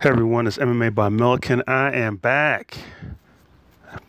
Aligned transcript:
Hey 0.00 0.10
everyone, 0.10 0.46
it's 0.46 0.58
MMA 0.58 0.94
by 0.94 1.08
Milikin. 1.08 1.60
I 1.66 1.90
am 1.90 2.18
back. 2.18 2.78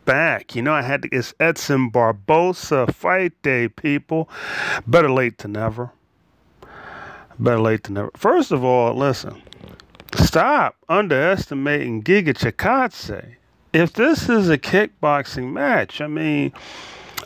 Back. 0.05 0.55
You 0.55 0.61
know, 0.61 0.71
I 0.71 0.83
had 0.83 1.01
to, 1.01 1.09
it's 1.11 1.33
Edson 1.39 1.89
Barboza 1.89 2.93
fight 2.93 3.33
day, 3.41 3.69
people. 3.69 4.29
Better 4.85 5.09
late 5.09 5.39
than 5.39 5.53
never. 5.53 5.89
Better 7.39 7.59
late 7.59 7.85
than 7.85 7.95
never. 7.95 8.11
First 8.15 8.51
of 8.51 8.63
all, 8.63 8.93
listen, 8.93 9.41
stop 10.15 10.75
underestimating 10.89 12.03
Giga 12.03 12.35
Chikadze. 12.35 13.37
If 13.73 13.93
this 13.93 14.29
is 14.29 14.47
a 14.47 14.59
kickboxing 14.59 15.51
match, 15.51 16.01
I 16.01 16.07
mean, 16.07 16.53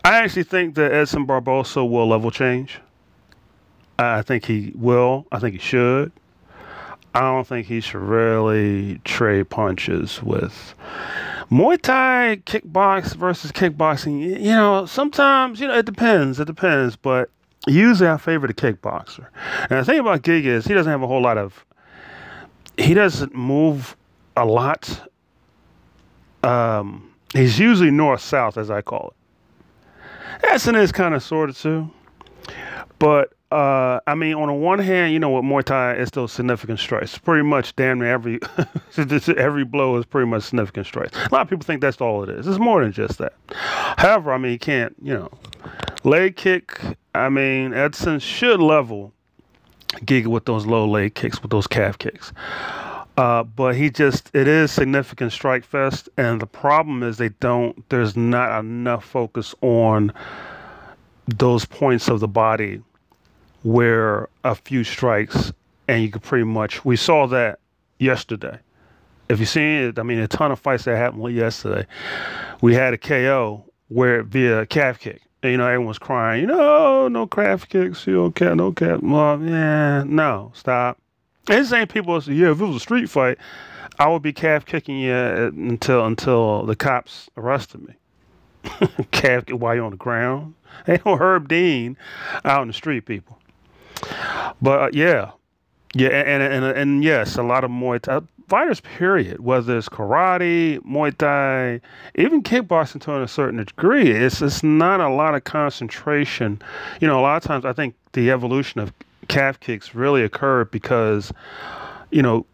I 0.05 0.19
actually 0.19 0.43
think 0.43 0.75
that 0.75 0.93
Edson 0.93 1.25
Barboza 1.25 1.83
will 1.83 2.07
level 2.07 2.31
change. 2.31 2.79
I 3.99 4.21
think 4.21 4.45
he 4.45 4.71
will. 4.73 5.27
I 5.33 5.39
think 5.39 5.51
he 5.51 5.59
should. 5.59 6.13
I 7.13 7.21
don't 7.21 7.45
think 7.45 7.67
he 7.67 7.79
should 7.79 8.01
really 8.01 8.99
trade 9.03 9.49
punches 9.49 10.23
with 10.23 10.73
Muay 11.51 11.79
Thai 11.79 12.41
kickbox 12.45 13.13
versus 13.15 13.51
kickboxing. 13.51 14.21
You 14.21 14.51
know, 14.51 14.85
sometimes 14.87 15.59
you 15.59 15.67
know 15.67 15.77
it 15.77 15.85
depends. 15.85 16.39
It 16.39 16.45
depends, 16.45 16.95
but 16.95 17.29
usually 17.67 18.09
I 18.09 18.17
favor 18.17 18.47
the 18.47 18.53
kickboxer. 18.53 19.27
And 19.69 19.79
the 19.79 19.85
thing 19.85 19.99
about 19.99 20.23
Giga 20.23 20.45
is 20.45 20.65
he 20.65 20.73
doesn't 20.73 20.91
have 20.91 21.03
a 21.03 21.07
whole 21.07 21.21
lot 21.21 21.37
of. 21.37 21.65
He 22.77 22.95
doesn't 22.95 23.35
move 23.35 23.95
a 24.35 24.45
lot. 24.45 25.07
Um, 26.41 27.13
he's 27.33 27.59
usually 27.59 27.91
north 27.91 28.21
south, 28.21 28.57
as 28.57 28.71
I 28.71 28.81
call 28.81 29.13
it. 29.13 29.15
Is 30.75 30.91
kind 30.91 31.13
of 31.13 31.23
sort 31.23 31.49
of 31.49 31.57
too, 31.57 31.89
but 32.99 33.33
uh, 33.53 33.99
I 34.07 34.15
mean, 34.15 34.33
on 34.33 34.47
the 34.47 34.53
one 34.53 34.79
hand, 34.79 35.13
you 35.13 35.19
know, 35.19 35.29
with 35.29 35.43
Muay 35.43 35.63
Thai, 35.63 35.91
it's 35.91 36.09
those 36.09 36.31
significant 36.31 36.79
strikes. 36.79 37.19
Pretty 37.19 37.43
much, 37.43 37.75
damn 37.75 37.99
near 37.99 38.11
every 38.11 38.39
every 39.37 39.63
blow 39.63 39.95
is 39.97 40.05
pretty 40.05 40.27
much 40.27 40.45
significant 40.45 40.87
strikes. 40.87 41.15
A 41.15 41.29
lot 41.31 41.43
of 41.43 41.49
people 41.49 41.63
think 41.63 41.79
that's 41.79 42.01
all 42.01 42.23
it 42.23 42.29
is. 42.29 42.47
It's 42.47 42.57
more 42.57 42.81
than 42.81 42.91
just 42.91 43.19
that. 43.19 43.33
However, 43.51 44.33
I 44.33 44.39
mean, 44.39 44.53
you 44.53 44.57
can't, 44.57 44.95
you 45.03 45.13
know, 45.13 45.31
leg 46.03 46.35
kick. 46.35 46.81
I 47.13 47.29
mean, 47.29 47.75
Edson 47.75 48.17
should 48.17 48.59
level 48.59 49.13
Giga 49.97 50.27
with 50.27 50.45
those 50.45 50.65
low 50.65 50.87
leg 50.87 51.13
kicks, 51.13 51.39
with 51.43 51.51
those 51.51 51.67
calf 51.67 51.99
kicks. 51.99 52.33
Uh, 53.17 53.43
but 53.43 53.75
he 53.75 53.91
just, 53.91 54.31
it 54.33 54.47
is 54.47 54.71
significant 54.71 55.31
strike 55.31 55.63
fest, 55.63 56.09
and 56.17 56.41
the 56.41 56.47
problem 56.47 57.03
is 57.03 57.17
they 57.19 57.29
don't. 57.29 57.87
There's 57.89 58.17
not 58.17 58.59
enough 58.61 59.05
focus 59.05 59.53
on 59.61 60.11
those 61.27 61.65
points 61.65 62.07
of 62.07 62.19
the 62.19 62.27
body 62.27 62.81
where 63.63 64.29
a 64.43 64.55
few 64.55 64.83
strikes 64.83 65.51
and 65.87 66.03
you 66.03 66.09
could 66.09 66.21
pretty 66.21 66.45
much 66.45 66.85
we 66.85 66.95
saw 66.95 67.27
that 67.27 67.59
yesterday. 67.99 68.59
If 69.29 69.39
you 69.39 69.45
seen 69.45 69.83
it, 69.83 69.99
I 69.99 70.03
mean 70.03 70.19
a 70.19 70.27
ton 70.27 70.51
of 70.51 70.59
fights 70.59 70.85
that 70.85 70.97
happened 70.97 71.33
yesterday. 71.33 71.87
We 72.61 72.75
had 72.75 72.93
a 72.93 72.97
KO 72.97 73.65
where 73.87 74.23
via 74.23 74.65
calf 74.65 74.99
kick. 74.99 75.21
And, 75.41 75.51
you 75.51 75.57
know, 75.57 75.67
everyone's 75.67 75.99
crying, 75.99 76.41
you 76.41 76.47
know, 76.47 77.03
oh, 77.03 77.07
no 77.09 77.27
calf 77.27 77.67
kicks, 77.67 78.07
you 78.07 78.13
don't 78.13 78.33
care, 78.33 78.55
no 78.55 78.71
calf. 78.71 79.01
Well, 79.03 79.41
yeah, 79.41 80.03
no, 80.05 80.53
stop. 80.55 80.97
And 81.49 81.65
the 81.65 81.67
same 81.67 81.87
people 81.87 82.19
say, 82.21 82.31
yeah, 82.31 82.51
if 82.51 82.61
it 82.61 82.65
was 82.65 82.77
a 82.77 82.79
street 82.79 83.09
fight, 83.09 83.37
I 83.99 84.07
would 84.07 84.21
be 84.21 84.31
calf 84.31 84.65
kicking 84.65 84.97
you 84.99 85.11
eh, 85.11 85.47
until 85.47 86.05
until 86.05 86.65
the 86.65 86.75
cops 86.75 87.29
arrested 87.35 87.85
me. 87.85 87.95
calf 89.11 89.45
kick 89.45 89.55
while 89.57 89.75
you're 89.75 89.83
on 89.83 89.91
the 89.91 89.97
ground. 89.97 90.55
Ain't 90.87 91.05
no 91.05 91.17
Herb 91.17 91.49
Dean 91.49 91.97
out 92.45 92.61
in 92.61 92.69
the 92.69 92.73
street, 92.73 93.05
people. 93.05 93.37
But 94.61 94.79
uh, 94.79 94.89
yeah, 94.93 95.31
yeah, 95.93 96.09
and, 96.09 96.41
and 96.41 96.65
and 96.65 96.77
and 96.77 97.03
yes, 97.03 97.37
a 97.37 97.43
lot 97.43 97.63
of 97.63 97.71
Muay 97.71 98.01
Thai 98.01 98.21
fighters. 98.47 98.81
Period. 98.81 99.39
Whether 99.39 99.77
it's 99.77 99.89
karate, 99.89 100.79
Muay 100.79 101.15
Thai, 101.17 101.81
even 102.15 102.43
kickboxing 102.43 103.01
to 103.01 103.21
a 103.21 103.27
certain 103.27 103.63
degree, 103.63 104.11
it's 104.11 104.41
it's 104.41 104.63
not 104.63 104.99
a 104.99 105.09
lot 105.09 105.35
of 105.35 105.43
concentration. 105.43 106.61
You 106.99 107.07
know, 107.07 107.19
a 107.19 107.21
lot 107.21 107.37
of 107.37 107.43
times 107.43 107.65
I 107.65 107.73
think 107.73 107.95
the 108.13 108.31
evolution 108.31 108.79
of 108.79 108.93
calf 109.27 109.59
kicks 109.59 109.95
really 109.95 110.23
occurred 110.23 110.71
because, 110.71 111.31
you 112.11 112.21
know, 112.21 112.45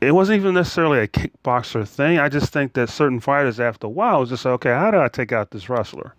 it 0.00 0.12
wasn't 0.12 0.40
even 0.40 0.54
necessarily 0.54 1.00
a 1.00 1.08
kickboxer 1.08 1.86
thing. 1.86 2.18
I 2.18 2.28
just 2.28 2.52
think 2.52 2.74
that 2.74 2.88
certain 2.88 3.20
fighters, 3.20 3.58
after 3.58 3.86
a 3.86 3.90
while, 3.90 4.20
was 4.20 4.30
just 4.30 4.46
okay. 4.46 4.70
How 4.70 4.90
do 4.90 4.98
I 4.98 5.08
take 5.08 5.32
out 5.32 5.50
this 5.50 5.68
wrestler? 5.68 6.14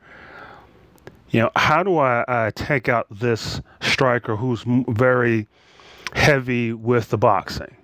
You 1.32 1.42
know, 1.42 1.52
how 1.56 1.84
do 1.84 1.98
I, 1.98 2.26
I 2.28 2.52
take 2.52 2.90
out 2.90 3.06
this 3.12 3.62
striker 3.82 4.36
who's 4.36 4.64
very 4.66 5.48
heavy 6.14 6.74
with 6.74 7.10
the 7.10 7.18
boxing? 7.18 7.76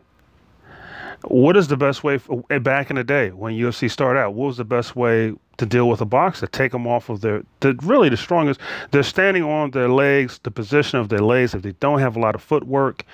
What 1.27 1.55
is 1.55 1.67
the 1.67 1.77
best 1.77 2.03
way 2.03 2.17
for, 2.17 2.43
eh, 2.49 2.59
back 2.59 2.89
in 2.89 2.95
the 2.95 3.03
day 3.03 3.29
when 3.29 3.53
UFC 3.53 3.89
started 3.89 4.19
out? 4.19 4.33
What 4.33 4.47
was 4.47 4.57
the 4.57 4.65
best 4.65 4.95
way 4.95 5.33
to 5.57 5.65
deal 5.65 5.89
with 5.89 6.01
a 6.01 6.05
boxer? 6.05 6.47
Take 6.47 6.71
them 6.71 6.87
off 6.87 7.09
of 7.09 7.21
their, 7.21 7.43
the, 7.59 7.77
really 7.83 8.09
the 8.09 8.17
strongest. 8.17 8.59
They're 8.91 9.03
standing 9.03 9.43
on 9.43 9.71
their 9.71 9.89
legs, 9.89 10.39
the 10.43 10.51
position 10.51 10.99
of 10.99 11.09
their 11.09 11.19
legs. 11.19 11.53
If 11.53 11.61
they 11.61 11.73
don't 11.73 11.99
have 11.99 12.15
a 12.15 12.19
lot 12.19 12.35
of 12.35 12.41
footwork, 12.41 13.05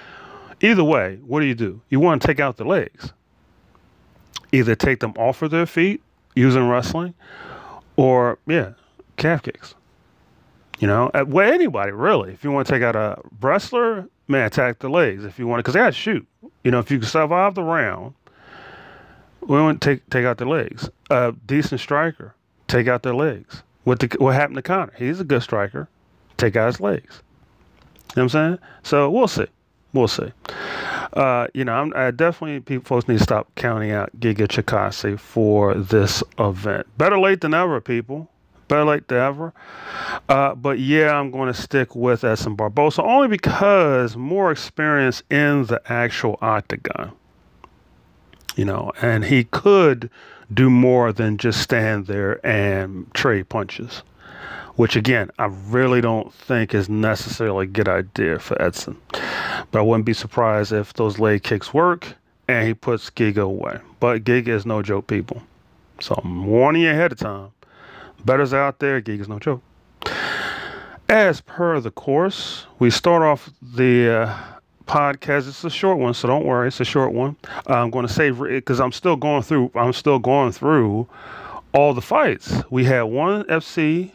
either 0.62 0.84
way, 0.84 1.20
what 1.26 1.42
do 1.42 1.46
you 1.46 1.56
do? 1.56 1.82
You 1.90 2.00
want 2.00 2.22
to 2.22 2.28
take 2.28 2.40
out 2.40 2.58
the 2.58 2.66
legs. 2.66 3.14
Either 4.54 4.76
take 4.76 5.00
them 5.00 5.14
off 5.18 5.42
of 5.42 5.52
their 5.52 5.66
feet 5.66 6.02
using 6.36 6.68
wrestling, 6.68 7.14
or 7.96 8.40
yeah, 8.48 8.72
calf 9.18 9.44
kicks. 9.44 9.76
You 10.82 10.88
know, 10.88 11.12
well, 11.28 11.54
anybody 11.54 11.92
really. 11.92 12.34
If 12.34 12.44
you 12.44 12.52
want 12.52 12.66
to 12.66 12.74
take 12.74 12.82
out 12.82 12.96
a 12.96 13.22
wrestler, 13.40 14.10
man, 14.28 14.48
attack 14.48 14.80
the 14.80 14.90
legs. 14.90 15.24
If 15.24 15.38
you 15.38 15.46
want 15.46 15.60
to, 15.60 15.62
because 15.62 15.76
they 15.76 15.80
got 15.80 15.86
to 15.86 15.92
shoot. 15.92 16.28
You 16.64 16.72
know, 16.72 16.80
if 16.80 16.90
you 16.90 16.98
can 16.98 17.08
survive 17.08 17.54
the 17.54 17.62
round, 17.62 18.16
we 19.42 19.58
want 19.58 19.80
to 19.80 19.90
take 19.90 20.10
take 20.10 20.26
out 20.26 20.40
the 20.40 20.46
legs. 20.46 20.90
A 21.12 21.36
decent 21.46 21.82
striker, 21.82 22.34
take 22.68 22.88
out 22.88 23.04
their 23.04 23.14
legs. 23.14 23.62
What 23.84 24.00
the, 24.00 24.08
what 24.18 24.34
happened 24.34 24.56
to 24.56 24.64
Conor? 24.64 24.92
He's 24.98 25.20
a 25.20 25.24
good 25.24 25.44
striker. 25.44 25.88
Take 26.38 26.56
out 26.56 26.66
his 26.66 26.80
legs. 26.80 27.22
You 28.16 28.24
know 28.24 28.24
what 28.24 28.24
I'm 28.24 28.30
saying? 28.30 28.60
So 28.82 29.12
we'll 29.12 29.28
see. 29.28 29.48
We'll 29.94 30.08
see. 30.08 30.32
Uh, 31.14 31.46
you 31.54 31.64
know, 31.64 31.74
I'm, 31.74 31.94
I 31.96 32.10
definitely 32.10 32.60
people 32.62 32.86
folks 32.86 33.08
need 33.08 33.20
to 33.20 33.24
stop 33.24 33.54
counting 33.54 33.92
out 33.92 34.20
Giga 34.20 34.48
Chikadze 34.48 35.20
for 35.20 35.76
this 35.76 36.24
event. 36.40 36.88
Better 36.98 37.20
late 37.20 37.42
than 37.42 37.54
ever, 37.54 37.80
people 37.82 38.31
better 38.72 38.86
late 38.86 39.08
than 39.10 39.18
ever. 39.20 39.54
Uh, 40.30 40.56
but 40.56 40.80
yeah, 40.80 41.14
I'm 41.14 41.30
going 41.30 41.54
to 41.54 41.62
stick 41.62 41.94
with 41.94 42.24
Edson 42.24 42.56
Barboza 42.56 43.04
only 43.04 43.28
because 43.28 44.16
more 44.16 44.50
experience 44.50 45.22
in 45.30 45.66
the 45.66 45.82
actual 45.92 46.40
octagon. 46.42 47.12
You 48.56 48.66
know, 48.66 48.94
and 49.02 49.26
he 49.26 49.44
could 49.44 50.10
do 50.54 50.70
more 50.70 51.12
than 51.12 51.38
just 51.38 51.62
stand 51.62 52.08
there 52.08 52.46
and 52.46 53.14
trade 53.14 53.50
punches, 53.50 54.04
which 54.76 54.96
again, 54.96 55.32
I 55.38 55.46
really 55.46 56.00
don't 56.00 56.34
think 56.34 56.74
is 56.74 56.88
necessarily 56.88 57.66
a 57.66 57.70
good 57.70 57.90
idea 57.90 58.40
for 58.40 58.62
Edson. 58.62 58.98
But 59.12 59.80
I 59.80 59.82
wouldn't 59.82 60.06
be 60.06 60.14
surprised 60.14 60.72
if 60.72 60.94
those 60.94 61.20
leg 61.20 61.44
kicks 61.44 61.74
work 61.74 62.16
and 62.48 62.66
he 62.68 62.74
puts 62.74 63.10
Giga 63.10 63.44
away. 63.44 63.80
But 64.00 64.24
Giga 64.24 64.50
is 64.50 64.66
no 64.66 64.82
joke, 64.82 65.08
people. 65.08 65.42
So 66.00 66.20
I'm 66.24 66.46
warning 66.46 66.84
you 66.84 66.90
ahead 66.90 67.12
of 67.12 67.18
time. 67.18 67.52
Better's 68.26 68.54
out 68.54 68.80
there, 68.80 69.02
Giga's 69.02 69.28
no 69.28 69.40
joke. 69.40 69.62
As 71.10 71.42
per 71.42 71.80
the 71.80 71.92
course, 71.92 72.66
we 72.80 72.90
start 72.90 73.22
off 73.22 73.50
the 73.62 74.10
uh, 74.10 74.38
podcast. 74.86 75.48
It's 75.48 75.64
a 75.64 75.70
short 75.70 75.98
one, 75.98 76.14
so 76.14 76.28
don't 76.28 76.46
worry. 76.46 76.68
It's 76.68 76.80
a 76.80 76.86
short 76.86 77.14
one. 77.14 77.36
I'm 77.68 77.90
going 77.90 78.08
to 78.08 78.14
save 78.14 78.42
it 78.42 78.50
because 78.50 78.80
I'm 78.80 78.92
still 78.92 79.16
going 79.16 79.42
through. 79.42 79.72
I'm 79.76 79.94
still 79.94 80.20
going 80.20 80.52
through 80.52 81.08
all 81.74 81.94
the 81.94 82.02
fights. 82.02 82.64
We 82.70 82.86
had 82.86 83.04
one 83.04 83.44
FC. 83.46 84.12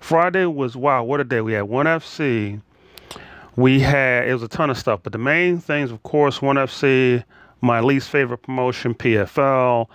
Friday 0.00 0.46
was 0.46 0.76
wow, 0.76 1.04
what 1.04 1.20
a 1.20 1.24
day! 1.24 1.40
We 1.40 1.52
had 1.52 1.62
one 1.62 1.86
FC. 1.86 2.60
We 3.54 3.80
had 3.80 4.28
it 4.28 4.32
was 4.32 4.42
a 4.42 4.48
ton 4.48 4.70
of 4.70 4.78
stuff, 4.78 5.00
but 5.02 5.12
the 5.12 5.18
main 5.18 5.58
things, 5.58 5.90
of 5.90 6.02
course, 6.02 6.42
one 6.42 6.56
FC 6.56 7.22
my 7.62 7.80
least 7.80 8.10
favorite 8.10 8.38
promotion, 8.38 8.94
PFL, 8.94 9.88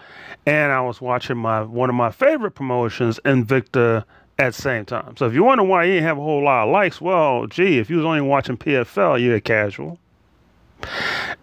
and 0.45 0.71
I 0.71 0.81
was 0.81 0.99
watching 1.01 1.37
my 1.37 1.61
one 1.61 1.89
of 1.89 1.95
my 1.95 2.09
favorite 2.09 2.51
promotions, 2.51 3.19
Invicta, 3.25 4.05
at 4.39 4.53
the 4.53 4.61
same 4.61 4.85
time. 4.85 5.17
So 5.17 5.25
if 5.25 5.33
you 5.33 5.43
wonder 5.43 5.63
why 5.63 5.83
you 5.83 5.93
didn't 5.93 6.05
have 6.05 6.17
a 6.17 6.21
whole 6.21 6.43
lot 6.43 6.67
of 6.67 6.71
likes, 6.71 7.01
well, 7.01 7.45
gee, 7.47 7.77
if 7.77 7.89
you 7.89 7.97
was 7.97 8.05
only 8.05 8.21
watching 8.21 8.57
PFL, 8.57 9.21
you're 9.21 9.35
a 9.35 9.41
casual. 9.41 9.99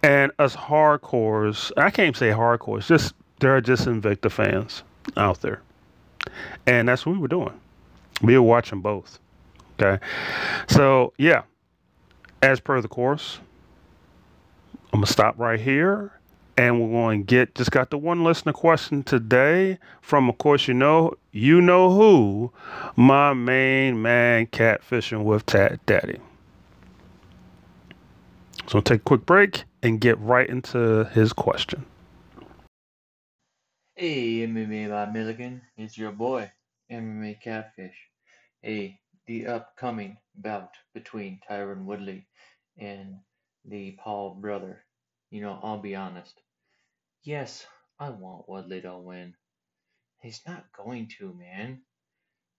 And 0.01 0.31
us 0.39 0.55
hardcores, 0.55 1.71
I 1.77 1.91
can't 1.91 2.15
say 2.15 2.29
hardcores, 2.29 2.87
just 2.87 3.13
there 3.39 3.55
are 3.55 3.61
just 3.61 3.85
Invicta 3.85 4.31
fans 4.31 4.83
out 5.17 5.41
there. 5.41 5.61
And 6.65 6.87
that's 6.87 7.05
what 7.05 7.13
we 7.13 7.19
were 7.19 7.27
doing. 7.27 7.53
We 8.21 8.35
were 8.35 8.41
watching 8.41 8.81
both. 8.81 9.19
Okay. 9.79 10.03
So 10.69 11.13
yeah, 11.17 11.43
as 12.41 12.59
per 12.59 12.81
the 12.81 12.87
course, 12.87 13.39
I'm 14.95 15.01
gonna 15.01 15.11
stop 15.11 15.37
right 15.37 15.59
here 15.59 16.13
and 16.55 16.79
we're 16.79 16.87
going 16.87 17.19
to 17.19 17.25
get 17.25 17.53
just 17.53 17.69
got 17.69 17.89
the 17.89 17.97
one 17.97 18.23
listener 18.23 18.53
question 18.53 19.03
today 19.03 19.77
from 20.01 20.29
of 20.29 20.37
course 20.37 20.69
you 20.69 20.73
know 20.73 21.13
you 21.33 21.59
know 21.59 21.91
who 21.91 22.53
my 22.95 23.33
main 23.33 24.01
man 24.01 24.47
catfishing 24.47 25.25
with 25.25 25.45
tat 25.45 25.85
daddy 25.85 26.17
so 28.67 28.79
take 28.79 29.01
a 29.01 29.03
quick 29.03 29.25
break 29.25 29.65
and 29.83 29.99
get 29.99 30.17
right 30.17 30.47
into 30.47 31.03
his 31.13 31.33
question 31.33 31.85
Hey, 33.97 34.47
MMA 34.47 34.87
Live 34.87 35.09
Milikin, 35.09 35.59
it's 35.75 35.97
your 35.97 36.13
boy, 36.13 36.49
MMA 36.89 37.41
Catfish. 37.41 37.97
Hey, 38.61 38.99
the 39.27 39.47
upcoming 39.47 40.15
bout 40.37 40.69
between 40.93 41.41
Tyron 41.49 41.83
Woodley 41.83 42.27
and 42.77 43.15
the 43.65 43.97
Paul 44.01 44.35
brother. 44.39 44.84
You 45.35 45.41
know, 45.41 45.59
I'll 45.61 45.81
be 45.81 45.97
honest. 45.97 46.39
Yes, 47.23 47.67
I 47.99 48.09
want 48.09 48.47
Woodley 48.47 48.79
to 48.83 48.97
win. 48.97 49.35
He's 50.21 50.41
not 50.47 50.71
going 50.71 51.09
to, 51.19 51.33
man. 51.33 51.81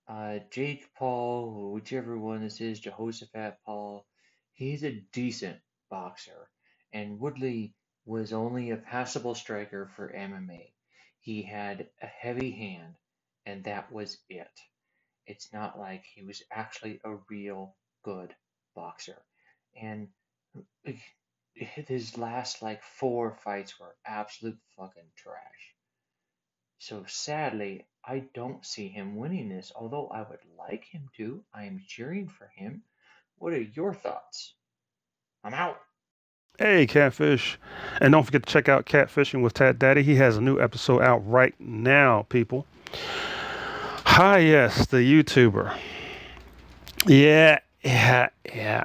Uh, 0.06 0.40
Jake 0.50 0.93
Paul, 0.94 1.73
whichever 1.73 2.19
one 2.19 2.43
this 2.43 2.61
is, 2.61 2.78
Jehoshaphat 2.78 3.56
Paul, 3.64 4.05
he's 4.52 4.84
a 4.84 5.00
decent 5.14 5.58
boxer. 5.88 6.50
And 6.93 7.19
Woodley 7.19 7.75
was 8.05 8.34
only 8.34 8.73
a 8.73 8.76
passable 8.76 9.34
striker 9.34 9.90
for 9.96 10.12
MMA. 10.12 10.75
He 11.20 11.40
had 11.40 11.88
a 12.02 12.06
heavy 12.06 12.50
hand, 12.50 12.96
and 13.46 13.64
that 13.64 13.90
was 13.90 14.19
it. 14.28 14.52
It's 15.26 15.50
not 15.50 15.78
like 15.78 16.05
he 16.14 16.26
was 16.26 16.43
actually 16.52 17.00
a 17.05 17.17
real 17.31 17.75
good 18.02 18.37
boxer. 18.75 19.23
And 19.75 20.08
his 21.56 22.19
last 22.19 22.62
like 22.62 22.82
four 22.82 23.32
fights 23.43 23.79
were 23.81 23.94
absolute 24.05 24.58
fucking 24.76 25.11
trash. 25.17 25.75
So 26.79 27.05
sadly, 27.08 27.87
I 28.05 28.25
don't 28.35 28.64
see 28.64 28.88
him 28.88 29.17
winning 29.17 29.49
this, 29.49 29.73
although 29.75 30.08
I 30.08 30.20
would 30.20 30.41
like 30.58 30.85
him 30.85 31.08
to. 31.17 31.43
I 31.55 31.64
am 31.64 31.82
cheering 31.87 32.29
for 32.29 32.50
him. 32.55 32.82
What 33.38 33.53
are 33.53 33.61
your 33.61 33.94
thoughts? 33.94 34.55
I'm 35.43 35.55
out. 35.55 35.81
Hey, 36.58 36.87
Catfish. 36.87 37.59
And 38.00 38.12
don't 38.12 38.25
forget 38.25 38.47
to 38.47 38.52
check 38.52 38.69
out 38.69 38.87
Catfishing 38.87 39.43
with 39.43 39.55
Tat 39.55 39.79
Daddy. 39.79 40.02
He 40.02 40.17
has 40.17 40.37
a 40.37 40.41
new 40.41 40.61
episode 40.61 41.02
out 41.02 41.19
right 41.26 41.55
now, 41.59 42.26
people. 42.29 42.67
Hi, 44.05 44.38
yes, 44.38 44.87
the 44.87 44.99
YouTuber. 44.99 45.76
Yeah, 47.06 47.59
yeah, 47.82 48.29
yeah. 48.44 48.85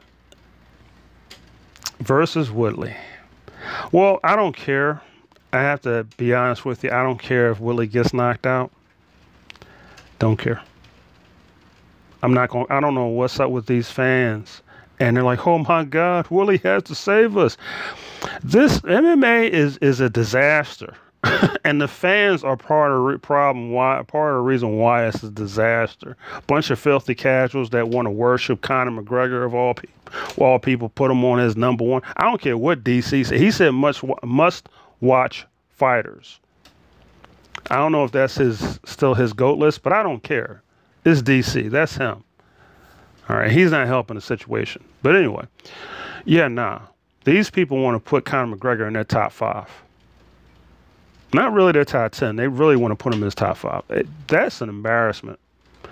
Versus 2.02 2.52
Woodley. 2.52 2.96
Well, 3.92 4.20
I 4.24 4.36
don't 4.36 4.56
care. 4.56 5.02
I 5.54 5.60
have 5.60 5.82
to 5.82 6.06
be 6.18 6.34
honest 6.34 6.66
with 6.66 6.84
you. 6.84 6.92
I 6.92 7.04
don't 7.04 7.20
care 7.20 7.52
if 7.52 7.60
Woodley 7.60 7.88
gets 7.88 8.14
knocked 8.14 8.46
out. 8.46 8.72
Don't 10.20 10.38
care. 10.38 10.62
I'm 12.24 12.34
not 12.34 12.50
going. 12.50 12.68
I 12.70 12.80
don't 12.80 12.96
know 12.96 13.08
what's 13.08 13.40
up 13.40 13.50
with 13.52 13.66
these 13.66 13.90
fans 13.90 14.62
and 15.02 15.18
they're 15.18 15.24
like, 15.24 15.48
"Oh 15.48 15.58
my 15.58 15.84
God, 15.84 16.28
Willie 16.30 16.60
has 16.60 16.84
to 16.84 16.96
save 16.96 17.36
us." 17.36 17.58
This 18.44 18.80
MMA 18.82 19.50
is 19.50 19.78
is 19.78 20.00
a 20.00 20.10
disaster, 20.10 20.94
and 21.64 21.82
the 21.82 21.88
fans 21.88 22.44
are 22.44 22.58
part 22.58 22.92
of 22.92 23.12
the 23.12 23.20
problem. 23.20 23.72
Why 23.72 24.02
part 24.08 24.34
of 24.34 24.38
the 24.38 24.42
reason 24.42 24.78
why 24.78 25.06
it's 25.06 25.22
a 25.24 25.30
disaster? 25.30 26.18
Bunch 26.48 26.70
of 26.70 26.80
filthy 26.80 27.16
casuals 27.16 27.70
that 27.72 27.90
want 27.90 28.08
to 28.08 28.10
worship 28.10 28.62
Conor 28.62 29.02
McGregor 29.02 29.46
of 29.46 29.54
all 29.54 29.74
people. 29.74 29.96
All 30.38 30.60
people 30.60 30.90
put 30.90 31.10
him 31.12 31.24
on 31.24 31.40
as 31.40 31.56
number 31.56 31.84
one. 31.84 32.02
I 32.18 32.24
don't 32.24 32.42
care 32.42 32.58
what 32.58 32.84
DC 32.84 33.26
said. 33.26 33.40
He 33.40 33.52
said 33.52 33.72
must 33.72 34.04
must 34.24 34.68
watch 35.00 35.46
fighters. 35.70 36.40
I 37.70 37.78
don't 37.78 37.92
know 37.92 38.04
if 38.04 38.12
that's 38.12 38.36
his 38.36 38.80
still 38.86 39.14
his 39.14 39.34
goat 39.34 39.58
list, 39.58 39.84
but 39.84 39.94
I 39.94 40.04
don't 40.04 40.22
care. 40.24 40.64
It's 41.06 41.22
DC. 41.22 41.70
That's 41.70 41.96
him. 41.96 42.24
All 43.30 43.38
right, 43.38 43.52
he's 43.52 43.72
not 43.72 43.88
helping 43.88 44.16
the 44.16 44.22
situation. 44.22 44.84
But 45.04 45.16
anyway, 45.16 45.46
yeah, 46.26 46.48
nah. 46.48 46.82
These 47.24 47.50
people 47.52 47.78
want 47.78 47.96
to 47.96 48.00
put 48.10 48.26
Conor 48.26 48.58
McGregor 48.58 48.88
in 48.88 48.94
their 48.94 49.04
top 49.04 49.32
five. 49.32 49.70
Not 51.34 51.54
really 51.54 51.72
their 51.72 51.86
top 51.86 52.12
ten. 52.12 52.36
They 52.36 52.48
really 52.48 52.76
want 52.76 52.92
to 52.92 52.96
put 52.96 53.12
them 53.12 53.22
in 53.22 53.26
his 53.26 53.36
top 53.36 53.58
five. 53.58 53.84
It, 53.90 54.08
that's 54.28 54.62
an 54.62 54.70
embarrassment. 54.70 55.40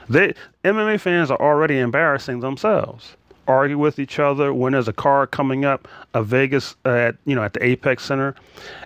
They 0.09 0.33
MMA 0.63 0.99
fans 0.99 1.31
are 1.31 1.39
already 1.39 1.79
embarrassing 1.79 2.39
themselves. 2.39 3.15
Argue 3.47 3.77
with 3.77 3.97
each 3.97 4.19
other 4.19 4.53
when 4.53 4.73
there's 4.73 4.87
a 4.87 4.93
car 4.93 5.25
coming 5.25 5.65
up, 5.65 5.87
a 6.13 6.21
Vegas 6.21 6.75
uh, 6.85 6.89
at 6.89 7.15
you 7.25 7.35
know 7.35 7.43
at 7.43 7.53
the 7.53 7.63
Apex 7.63 8.03
Center. 8.03 8.35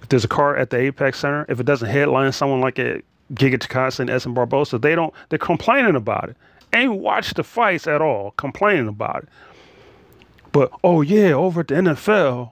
If 0.01 0.09
there's 0.09 0.23
a 0.23 0.29
car 0.29 0.55
at 0.55 0.69
the 0.69 0.77
Apex 0.77 1.19
Center, 1.19 1.45
if 1.49 1.59
it 1.59 1.65
doesn't 1.65 1.89
headline 1.89 2.31
someone 2.31 2.61
like 2.61 2.79
a 2.79 3.01
Giga 3.33 3.57
Chikadze 3.57 3.99
and 3.99 4.09
Edson 4.09 4.33
Barboza, 4.33 4.77
they 4.77 4.95
don't. 4.95 5.13
They're 5.29 5.39
complaining 5.39 5.95
about 5.95 6.29
it 6.29 6.37
ain't 6.73 6.95
watched 6.95 7.35
the 7.35 7.43
fights 7.43 7.87
at 7.87 8.01
all, 8.01 8.31
complaining 8.31 8.87
about 8.87 9.23
it. 9.23 9.29
But 10.51 10.71
oh 10.83 11.01
yeah, 11.01 11.31
over 11.31 11.61
at 11.61 11.67
the 11.67 11.75
NFL, 11.75 12.51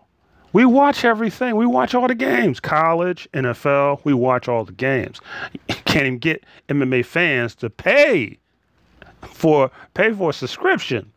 we 0.53 0.65
watch 0.65 1.05
everything. 1.05 1.55
We 1.55 1.65
watch 1.65 1.95
all 1.95 2.07
the 2.07 2.15
games. 2.15 2.59
College, 2.59 3.27
NFL, 3.33 4.01
we 4.03 4.13
watch 4.13 4.47
all 4.47 4.65
the 4.65 4.71
games. 4.71 5.21
Can't 5.67 6.05
even 6.05 6.19
get 6.19 6.43
MMA 6.69 7.05
fans 7.05 7.55
to 7.55 7.69
pay 7.69 8.37
for 9.23 9.71
pay 9.93 10.11
for 10.11 10.31
a 10.31 10.33
subscription. 10.33 11.11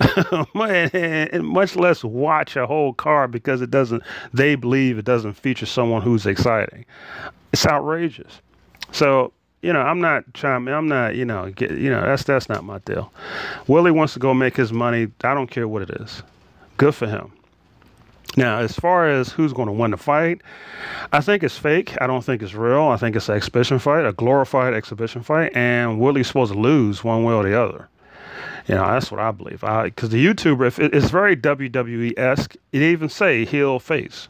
and 0.54 1.46
much 1.46 1.76
less 1.76 2.02
watch 2.02 2.56
a 2.56 2.66
whole 2.66 2.92
card 2.92 3.30
because 3.30 3.60
it 3.60 3.70
doesn't 3.70 4.02
they 4.32 4.56
believe 4.56 4.98
it 4.98 5.04
doesn't 5.04 5.34
feature 5.34 5.66
someone 5.66 6.02
who's 6.02 6.26
exciting. 6.26 6.84
It's 7.52 7.66
outrageous. 7.66 8.40
So 8.90 9.32
you 9.62 9.72
know, 9.72 9.80
I'm 9.80 10.00
not 10.00 10.34
trying. 10.34 10.66
I'm 10.68 10.88
not, 10.88 11.14
you 11.14 11.24
know, 11.24 11.50
get, 11.50 11.70
you 11.70 11.88
know, 11.88 12.02
that's 12.02 12.24
that's 12.24 12.48
not 12.48 12.64
my 12.64 12.78
deal. 12.78 13.12
Willie 13.68 13.92
wants 13.92 14.12
to 14.14 14.18
go 14.18 14.34
make 14.34 14.56
his 14.56 14.72
money. 14.72 15.06
I 15.22 15.34
don't 15.34 15.50
care 15.50 15.68
what 15.68 15.82
it 15.82 15.90
is. 16.00 16.22
Good 16.76 16.94
for 16.94 17.06
him. 17.06 17.32
Now, 18.36 18.58
as 18.58 18.74
far 18.74 19.08
as 19.08 19.30
who's 19.30 19.52
going 19.52 19.66
to 19.66 19.72
win 19.72 19.90
the 19.90 19.96
fight, 19.96 20.40
I 21.12 21.20
think 21.20 21.42
it's 21.42 21.58
fake. 21.58 21.94
I 22.00 22.06
don't 22.06 22.24
think 22.24 22.42
it's 22.42 22.54
real. 22.54 22.84
I 22.84 22.96
think 22.96 23.14
it's 23.14 23.28
an 23.28 23.36
exhibition 23.36 23.78
fight, 23.78 24.06
a 24.06 24.12
glorified 24.12 24.72
exhibition 24.72 25.22
fight, 25.22 25.52
and 25.54 26.00
Willie's 26.00 26.28
supposed 26.28 26.52
to 26.52 26.58
lose 26.58 27.04
one 27.04 27.24
way 27.24 27.34
or 27.34 27.42
the 27.42 27.60
other. 27.60 27.88
You 28.68 28.76
know, 28.76 28.86
that's 28.86 29.10
what 29.10 29.20
I 29.20 29.32
believe. 29.32 29.60
Because 29.60 30.10
the 30.10 30.24
YouTuber, 30.24 30.66
if 30.66 30.78
it, 30.78 30.94
it's 30.94 31.10
very 31.10 31.36
WWE 31.36 32.18
esque. 32.18 32.56
It 32.72 32.80
even 32.80 33.08
say 33.08 33.44
heel 33.44 33.78
face 33.78 34.28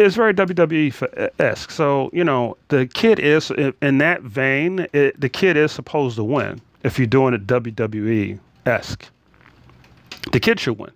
it's 0.00 0.16
very 0.16 0.32
WWE 0.32 1.30
esque. 1.38 1.70
So 1.70 2.10
you 2.12 2.24
know, 2.24 2.56
the 2.68 2.86
kid 2.86 3.18
is 3.18 3.50
in 3.82 3.98
that 3.98 4.22
vein. 4.22 4.86
It, 4.92 5.20
the 5.20 5.28
kid 5.28 5.56
is 5.56 5.72
supposed 5.72 6.16
to 6.16 6.24
win 6.24 6.60
if 6.82 6.98
you're 6.98 7.06
doing 7.06 7.34
it 7.34 7.46
WWE 7.46 8.38
esque. 8.66 9.08
The 10.32 10.40
kid 10.40 10.58
should 10.58 10.78
win 10.78 10.90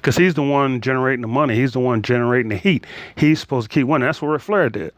because 0.00 0.16
he's 0.16 0.32
the 0.32 0.42
one 0.42 0.80
generating 0.80 1.20
the 1.20 1.28
money. 1.28 1.54
He's 1.54 1.72
the 1.72 1.80
one 1.80 2.00
generating 2.00 2.48
the 2.48 2.56
heat. 2.56 2.86
He's 3.16 3.38
supposed 3.38 3.70
to 3.70 3.74
keep 3.74 3.86
winning. 3.86 4.06
That's 4.06 4.22
what 4.22 4.28
Ric 4.28 4.40
Flair 4.40 4.70
did. 4.70 4.94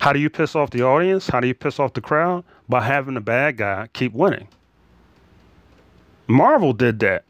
How 0.00 0.12
do 0.12 0.18
you 0.18 0.28
piss 0.28 0.56
off 0.56 0.70
the 0.70 0.82
audience? 0.82 1.28
How 1.28 1.38
do 1.38 1.46
you 1.46 1.54
piss 1.54 1.78
off 1.78 1.92
the 1.92 2.00
crowd? 2.00 2.44
By 2.68 2.82
having 2.82 3.14
the 3.14 3.20
bad 3.20 3.58
guy 3.58 3.88
keep 3.92 4.12
winning. 4.12 4.48
Marvel 6.26 6.72
did 6.72 6.98
that. 7.00 7.24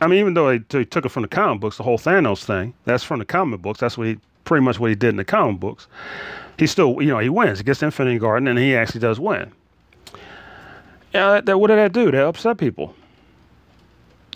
I 0.00 0.08
mean, 0.08 0.18
even 0.18 0.34
though 0.34 0.58
they, 0.58 0.84
took 0.84 1.06
it 1.06 1.10
from 1.10 1.22
the 1.22 1.28
comic 1.28 1.60
books, 1.60 1.76
the 1.76 1.84
whole 1.84 1.98
Thanos 1.98 2.44
thing, 2.44 2.74
that's 2.84 3.04
from 3.04 3.20
the 3.20 3.24
comic 3.24 3.62
books. 3.62 3.78
That's 3.78 3.96
what 3.96 4.08
he 4.08 4.18
pretty 4.44 4.64
much 4.64 4.80
what 4.80 4.90
he 4.90 4.96
did 4.96 5.10
in 5.10 5.16
the 5.16 5.24
comic 5.24 5.60
books. 5.60 5.86
He 6.58 6.66
still, 6.66 7.00
you 7.00 7.08
know, 7.08 7.18
he 7.18 7.28
wins. 7.28 7.58
He 7.58 7.64
gets 7.64 7.82
Infinity 7.82 8.18
Garden, 8.18 8.48
and 8.48 8.58
he 8.58 8.74
actually 8.74 9.00
does 9.00 9.20
win. 9.20 9.52
Yeah, 11.14 11.34
that, 11.34 11.46
that, 11.46 11.58
what 11.58 11.68
did 11.68 11.78
that 11.78 11.92
do? 11.92 12.10
That 12.10 12.26
upset 12.26 12.58
people. 12.58 12.94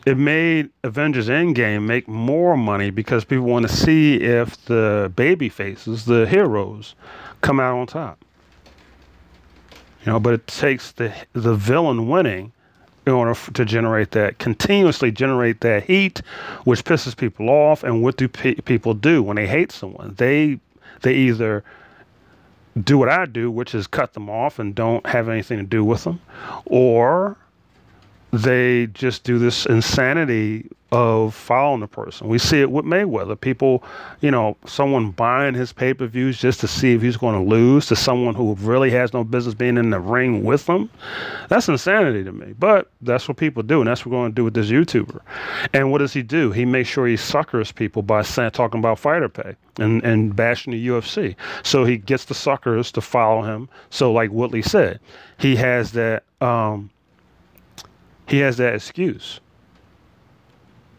It 0.06 0.16
made 0.16 0.70
Avengers 0.82 1.28
Endgame 1.28 1.84
make 1.84 2.08
more 2.08 2.56
money 2.56 2.90
because 2.90 3.24
people 3.24 3.44
want 3.44 3.68
to 3.68 3.74
see 3.74 4.16
if 4.16 4.64
the 4.64 5.12
baby 5.14 5.48
faces, 5.48 6.06
the 6.06 6.26
heroes, 6.26 6.94
come 7.42 7.60
out 7.60 7.78
on 7.78 7.86
top. 7.86 8.24
You 10.04 10.12
know, 10.12 10.20
but 10.20 10.32
it 10.34 10.46
takes 10.46 10.92
the 10.92 11.12
the 11.34 11.54
villain 11.54 12.08
winning 12.08 12.52
in 13.06 13.12
order 13.12 13.34
to 13.52 13.64
generate 13.64 14.12
that, 14.12 14.38
continuously 14.38 15.10
generate 15.10 15.60
that 15.60 15.84
heat, 15.84 16.22
which 16.64 16.84
pisses 16.84 17.16
people 17.16 17.50
off. 17.50 17.82
And 17.82 18.02
what 18.02 18.16
do 18.16 18.28
pe- 18.28 18.54
people 18.54 18.94
do 18.94 19.22
when 19.22 19.36
they 19.36 19.46
hate 19.46 19.72
someone? 19.72 20.14
They 20.16 20.58
they 21.02 21.14
either 21.14 21.62
do 22.82 22.96
what 22.96 23.10
I 23.10 23.26
do, 23.26 23.50
which 23.50 23.74
is 23.74 23.86
cut 23.86 24.14
them 24.14 24.30
off 24.30 24.58
and 24.58 24.74
don't 24.74 25.04
have 25.06 25.28
anything 25.28 25.58
to 25.58 25.64
do 25.64 25.84
with 25.84 26.04
them, 26.04 26.20
or 26.64 27.36
they 28.32 28.86
just 28.88 29.24
do 29.24 29.38
this 29.38 29.66
insanity 29.66 30.68
of 30.92 31.34
following 31.34 31.80
the 31.80 31.86
person. 31.86 32.28
We 32.28 32.38
see 32.38 32.60
it 32.60 32.70
with 32.70 32.84
Mayweather. 32.84 33.40
People, 33.40 33.84
you 34.20 34.30
know, 34.30 34.56
someone 34.66 35.10
buying 35.12 35.54
his 35.54 35.72
pay 35.72 35.94
per 35.94 36.06
views 36.06 36.38
just 36.38 36.60
to 36.60 36.68
see 36.68 36.94
if 36.94 37.02
he's 37.02 37.16
going 37.16 37.34
to 37.34 37.48
lose 37.48 37.86
to 37.86 37.96
someone 37.96 38.34
who 38.34 38.54
really 38.56 38.90
has 38.90 39.12
no 39.12 39.22
business 39.22 39.54
being 39.54 39.76
in 39.76 39.90
the 39.90 40.00
ring 40.00 40.44
with 40.44 40.66
them. 40.66 40.90
That's 41.48 41.68
insanity 41.68 42.24
to 42.24 42.32
me. 42.32 42.54
But 42.58 42.90
that's 43.00 43.28
what 43.28 43.36
people 43.36 43.62
do, 43.62 43.80
and 43.80 43.88
that's 43.88 44.04
what 44.04 44.12
we're 44.12 44.18
going 44.18 44.32
to 44.32 44.34
do 44.34 44.44
with 44.44 44.54
this 44.54 44.68
YouTuber. 44.68 45.20
And 45.72 45.92
what 45.92 45.98
does 45.98 46.12
he 46.12 46.22
do? 46.22 46.50
He 46.50 46.64
makes 46.64 46.88
sure 46.88 47.06
he 47.06 47.16
suckers 47.16 47.70
people 47.70 48.02
by 48.02 48.22
talking 48.22 48.80
about 48.80 48.98
fighter 48.98 49.28
pay 49.28 49.54
and, 49.78 50.02
and 50.04 50.34
bashing 50.34 50.72
the 50.72 50.88
UFC. 50.88 51.36
So 51.62 51.84
he 51.84 51.98
gets 51.98 52.24
the 52.24 52.34
suckers 52.34 52.90
to 52.92 53.00
follow 53.00 53.42
him. 53.42 53.68
So, 53.90 54.12
like 54.12 54.30
Woodley 54.30 54.62
said, 54.62 55.00
he 55.38 55.56
has 55.56 55.92
that. 55.92 56.24
Um, 56.40 56.90
he 58.30 58.38
has 58.38 58.56
that 58.58 58.74
excuse 58.74 59.40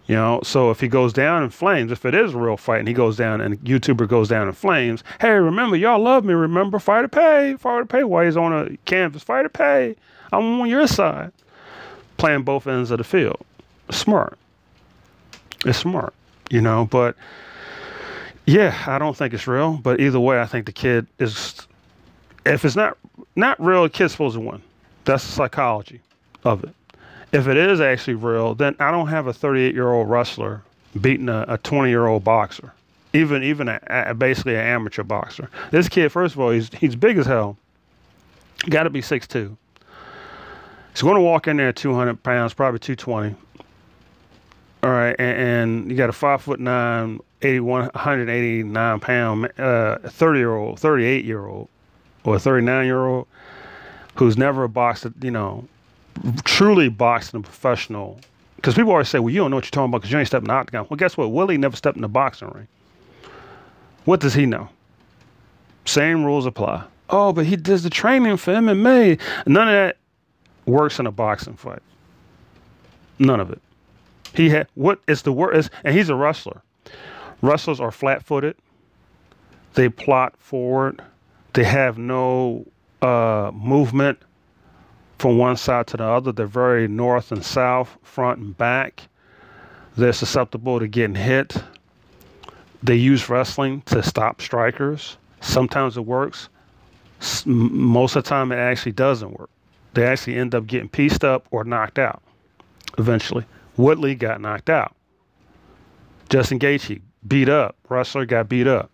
You 0.07 0.15
know, 0.15 0.41
so 0.43 0.69
if 0.69 0.81
he 0.81 0.89
goes 0.89 1.13
down 1.13 1.43
in 1.43 1.49
flames, 1.49 1.91
if 1.91 2.05
it 2.05 2.13
is 2.13 2.33
a 2.33 2.37
real 2.37 2.57
fight 2.57 2.79
and 2.79 2.87
he 2.87 2.93
goes 2.93 3.15
down 3.15 3.39
and 3.39 3.57
YouTuber 3.61 4.07
goes 4.07 4.27
down 4.27 4.47
in 4.47 4.53
flames, 4.53 5.03
hey, 5.21 5.31
remember, 5.31 5.77
y'all 5.77 6.01
love 6.01 6.25
me. 6.25 6.33
Remember, 6.33 6.79
fight 6.79 7.03
to 7.03 7.07
pay, 7.07 7.55
fight 7.57 7.79
to 7.79 7.85
pay. 7.85 8.03
While 8.03 8.25
he's 8.25 8.35
on 8.35 8.51
a 8.53 8.77
canvas, 8.85 9.23
fight 9.23 9.43
to 9.43 9.49
pay. 9.49 9.95
I'm 10.33 10.59
on 10.59 10.69
your 10.69 10.85
side. 10.87 11.31
Playing 12.17 12.43
both 12.43 12.67
ends 12.67 12.91
of 12.91 12.97
the 12.97 13.03
field. 13.05 13.39
Smart. 13.89 14.37
It's 15.65 15.79
smart, 15.79 16.13
you 16.49 16.59
know, 16.59 16.87
but 16.91 17.15
yeah, 18.45 18.83
I 18.87 18.97
don't 18.97 19.15
think 19.15 19.33
it's 19.33 19.47
real. 19.47 19.77
But 19.77 20.01
either 20.01 20.19
way, 20.19 20.41
I 20.41 20.45
think 20.45 20.65
the 20.65 20.71
kid 20.73 21.07
is, 21.19 21.67
if 22.45 22.65
it's 22.65 22.75
not 22.75 22.97
not 23.35 23.63
real, 23.63 23.83
the 23.83 23.89
kid's 23.89 24.11
supposed 24.11 24.35
to 24.35 24.41
win. 24.41 24.61
That's 25.05 25.25
the 25.25 25.31
psychology 25.31 26.01
of 26.43 26.63
it 26.63 26.75
if 27.31 27.47
it 27.47 27.57
is 27.57 27.79
actually 27.79 28.15
real, 28.15 28.55
then 28.55 28.75
I 28.79 28.91
don't 28.91 29.07
have 29.07 29.27
a 29.27 29.33
38 29.33 29.73
year 29.73 29.91
old 29.91 30.09
wrestler 30.09 30.61
beating 30.99 31.29
a 31.29 31.57
20 31.63 31.89
year 31.89 32.07
old 32.07 32.23
boxer, 32.23 32.73
even 33.13 33.43
even 33.43 33.69
a, 33.69 33.79
a, 33.87 34.13
basically 34.13 34.55
an 34.55 34.65
amateur 34.65 35.03
boxer. 35.03 35.49
This 35.71 35.87
kid, 35.87 36.11
first 36.11 36.35
of 36.35 36.41
all, 36.41 36.51
he's 36.51 36.69
he's 36.73 36.95
big 36.95 37.17
as 37.17 37.25
hell. 37.25 37.57
Got 38.69 38.83
to 38.83 38.89
be 38.91 39.01
6'2". 39.01 39.55
He's 40.91 41.01
going 41.01 41.15
to 41.15 41.21
walk 41.21 41.47
in 41.47 41.57
there 41.57 41.69
at 41.69 41.75
200 41.77 42.21
pounds, 42.21 42.53
probably 42.53 42.79
220. 42.79 43.35
All 44.83 44.89
right, 44.89 45.15
and, 45.17 45.39
and 45.39 45.91
you 45.91 45.97
got 45.97 46.09
a 46.09 46.13
five 46.13 46.41
foot 46.41 46.59
nine, 46.59 47.19
81, 47.41 47.83
189 47.85 48.99
pound, 48.99 49.59
uh, 49.59 49.97
30 49.99 50.39
year 50.39 50.55
old, 50.55 50.79
38 50.79 51.23
year 51.23 51.45
old, 51.45 51.69
or 52.23 52.37
39 52.37 52.85
year 52.85 53.05
old 53.05 53.27
who's 54.15 54.37
never 54.37 54.67
boxed, 54.67 55.07
you 55.21 55.31
know, 55.31 55.67
truly 56.43 56.89
boxing 56.89 57.39
a 57.39 57.43
professional, 57.43 58.19
because 58.55 58.75
people 58.75 58.91
always 58.91 59.09
say, 59.09 59.19
well, 59.19 59.33
you 59.33 59.39
don't 59.39 59.51
know 59.51 59.57
what 59.57 59.65
you're 59.65 59.71
talking 59.71 59.89
about 59.89 60.01
because 60.01 60.11
you 60.11 60.19
ain't 60.19 60.27
stepping 60.27 60.45
in 60.45 60.49
the 60.49 60.53
octagon. 60.53 60.85
Well, 60.89 60.97
guess 60.97 61.17
what? 61.17 61.31
Willie 61.31 61.57
never 61.57 61.75
stepped 61.75 61.95
in 61.95 62.01
the 62.01 62.07
boxing 62.07 62.49
ring. 62.49 62.67
What 64.05 64.19
does 64.19 64.33
he 64.33 64.45
know? 64.45 64.69
Same 65.85 66.23
rules 66.23 66.45
apply. 66.45 66.83
Oh, 67.09 67.33
but 67.33 67.45
he 67.45 67.55
does 67.55 67.83
the 67.83 67.89
training 67.89 68.37
for 68.37 68.53
MMA. 68.53 69.19
None 69.45 69.67
of 69.67 69.73
that 69.73 69.97
works 70.65 70.99
in 70.99 71.07
a 71.07 71.11
boxing 71.11 71.55
fight. 71.55 71.81
None 73.19 73.39
of 73.39 73.51
it. 73.51 73.61
He 74.33 74.49
had 74.49 74.67
what 74.75 74.99
is 75.07 75.23
the 75.23 75.33
word 75.33 75.55
is, 75.55 75.69
and 75.83 75.95
he's 75.95 76.09
a 76.09 76.15
wrestler. 76.15 76.61
Wrestlers 77.41 77.79
are 77.79 77.91
flat-footed. 77.91 78.55
They 79.73 79.89
plot 79.89 80.35
forward. 80.37 81.01
They 81.53 81.63
have 81.63 81.97
no 81.97 82.65
uh, 83.01 83.51
movement 83.53 84.19
from 85.21 85.37
one 85.37 85.55
side 85.55 85.85
to 85.85 85.97
the 85.97 86.03
other. 86.03 86.31
They're 86.31 86.47
very 86.47 86.87
north 86.87 87.31
and 87.31 87.45
south, 87.45 87.95
front 88.01 88.39
and 88.39 88.57
back. 88.57 89.03
They're 89.95 90.13
susceptible 90.13 90.79
to 90.79 90.87
getting 90.87 91.15
hit. 91.15 91.63
They 92.81 92.95
use 92.95 93.29
wrestling 93.29 93.83
to 93.83 94.01
stop 94.01 94.41
strikers. 94.41 95.17
Sometimes 95.39 95.95
it 95.95 96.07
works. 96.07 96.49
Most 97.45 98.15
of 98.15 98.23
the 98.23 98.29
time, 98.29 98.51
it 98.51 98.55
actually 98.55 98.93
doesn't 98.93 99.37
work. 99.37 99.51
They 99.93 100.07
actually 100.07 100.37
end 100.37 100.55
up 100.55 100.65
getting 100.65 100.89
pieced 100.89 101.23
up 101.23 101.45
or 101.51 101.63
knocked 101.63 101.99
out 101.99 102.23
eventually. 102.97 103.45
Woodley 103.77 104.15
got 104.15 104.41
knocked 104.41 104.71
out. 104.71 104.95
Justin 106.29 106.57
Gaethje 106.57 106.99
beat 107.27 107.47
up. 107.47 107.75
Wrestler 107.89 108.25
got 108.25 108.49
beat 108.49 108.65
up. 108.65 108.89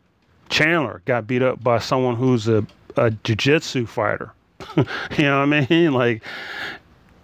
Chandler 0.49 1.01
got 1.05 1.25
beat 1.25 1.41
up 1.41 1.63
by 1.63 1.79
someone 1.79 2.17
who's 2.17 2.49
a, 2.49 2.65
a 2.97 3.11
jiu-jitsu 3.11 3.85
fighter. 3.85 4.33
you 4.77 5.23
know 5.23 5.45
what 5.45 5.53
I 5.53 5.67
mean? 5.69 5.93
Like, 5.93 6.23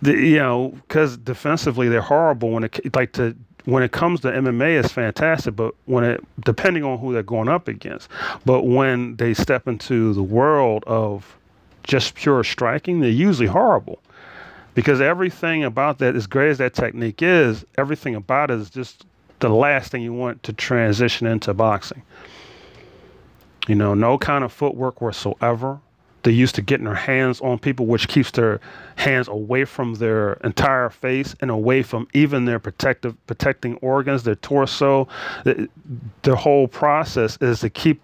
the, 0.02 0.14
you 0.14 0.38
know, 0.38 0.70
because 0.88 1.18
defensively 1.18 1.90
they're 1.90 2.02
horrible 2.02 2.52
when 2.52 2.64
it 2.64 2.96
like 2.96 3.14
to 3.14 3.36
when 3.66 3.82
it 3.82 3.94
comes 3.94 4.20
to 4.22 4.28
MMA, 4.30 4.80
it's 4.84 4.92
fantastic. 4.92 5.56
But 5.56 5.74
when 5.86 6.04
it 6.04 6.24
depending 6.44 6.84
on 6.84 7.00
who 7.00 7.14
they're 7.14 7.24
going 7.24 7.50
up 7.50 7.68
against, 7.68 8.10
but 8.46 8.64
when 8.64 9.16
they 9.16 9.34
step 9.34 9.68
into 9.68 10.14
the 10.14 10.24
world 10.24 10.84
of 10.86 11.38
just 11.84 12.16
pure 12.16 12.44
striking, 12.44 13.00
they're 13.00 13.10
usually 13.10 13.48
horrible. 13.48 14.00
Because 14.76 15.02
everything 15.02 15.64
about 15.64 16.00
that, 16.00 16.16
as 16.16 16.26
great 16.26 16.50
as 16.50 16.58
that 16.58 16.74
technique 16.74 17.22
is, 17.22 17.64
everything 17.78 18.16
about 18.16 18.50
it 18.50 18.60
is 18.60 18.70
just 18.70 19.06
the 19.40 19.50
last 19.50 19.92
thing 19.92 20.02
you 20.02 20.14
want 20.14 20.42
to 20.44 20.54
transition 20.54 21.28
into 21.28 21.54
boxing. 21.54 22.02
You 23.68 23.76
know, 23.76 23.94
no 23.94 24.18
kind 24.18 24.44
of 24.44 24.52
footwork 24.52 25.00
whatsoever. 25.00 25.80
They're 26.24 26.34
used 26.34 26.56
to 26.56 26.62
getting 26.62 26.86
their 26.86 26.96
hands 26.96 27.42
on 27.42 27.60
people, 27.60 27.86
which 27.86 28.08
keeps 28.08 28.32
their 28.32 28.62
hands 28.96 29.28
away 29.28 29.66
from 29.66 29.96
their 29.96 30.34
entire 30.44 30.90
face 30.90 31.36
and 31.42 31.52
away 31.52 31.84
from 31.84 32.08
even 32.14 32.46
their 32.46 32.60
protective 32.60 33.16
protecting 33.28 33.76
organs, 33.78 34.24
their 34.24 34.36
torso. 34.36 35.08
The, 35.44 35.70
whole 36.36 36.68
process 36.68 37.38
is 37.42 37.60
to 37.60 37.70
keep 37.70 38.02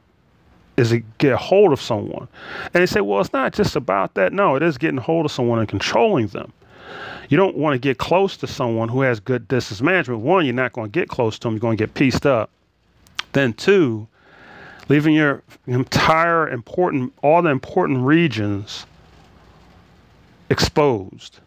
is 0.77 0.89
to 0.89 0.99
get 1.17 1.35
hold 1.35 1.73
of 1.73 1.81
someone. 1.81 2.27
And 2.73 2.81
they 2.81 2.85
say, 2.85 3.01
well, 3.01 3.19
it's 3.19 3.33
not 3.33 3.53
just 3.53 3.75
about 3.75 4.13
that. 4.13 4.31
No, 4.31 4.55
it 4.55 4.63
is 4.63 4.77
getting 4.77 4.97
hold 4.97 5.25
of 5.25 5.31
someone 5.31 5.59
and 5.59 5.67
controlling 5.67 6.27
them. 6.27 6.53
You 7.27 7.37
don't 7.37 7.57
want 7.57 7.75
to 7.75 7.79
get 7.79 7.97
close 7.97 8.37
to 8.37 8.47
someone 8.47 8.89
who 8.89 9.01
has 9.01 9.19
good 9.19 9.47
distance 9.47 9.81
management. 9.81 10.21
One, 10.21 10.45
you're 10.45 10.53
not 10.53 10.73
going 10.73 10.89
to 10.89 10.99
get 10.99 11.09
close 11.09 11.37
to 11.39 11.47
them. 11.47 11.53
You're 11.55 11.59
going 11.59 11.77
to 11.77 11.83
get 11.83 11.93
pieced 11.93 12.25
up. 12.25 12.49
Then 13.33 13.53
two, 13.53 14.07
leaving 14.89 15.13
your 15.13 15.43
entire 15.67 16.49
important, 16.49 17.13
all 17.23 17.41
the 17.41 17.49
important 17.49 17.99
regions 17.99 18.85
exposed. 20.49 21.39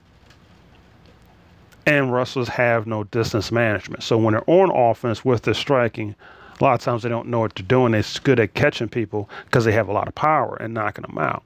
And 1.84 2.12
wrestlers 2.12 2.48
have 2.48 2.86
no 2.86 3.04
distance 3.04 3.50
management. 3.50 4.04
So 4.04 4.16
when 4.16 4.34
they're 4.34 4.48
on 4.48 4.70
offense 4.70 5.24
with 5.24 5.42
their 5.42 5.54
striking, 5.54 6.14
a 6.60 6.64
lot 6.64 6.74
of 6.74 6.80
times 6.80 7.02
they 7.02 7.08
don't 7.08 7.26
know 7.26 7.40
what 7.40 7.56
they're 7.56 7.66
doing. 7.66 7.90
They're 7.90 8.04
good 8.22 8.38
at 8.38 8.54
catching 8.54 8.88
people 8.88 9.28
because 9.46 9.64
they 9.64 9.72
have 9.72 9.88
a 9.88 9.92
lot 9.92 10.06
of 10.06 10.14
power 10.14 10.56
and 10.60 10.72
knocking 10.72 11.02
them 11.02 11.18
out. 11.18 11.42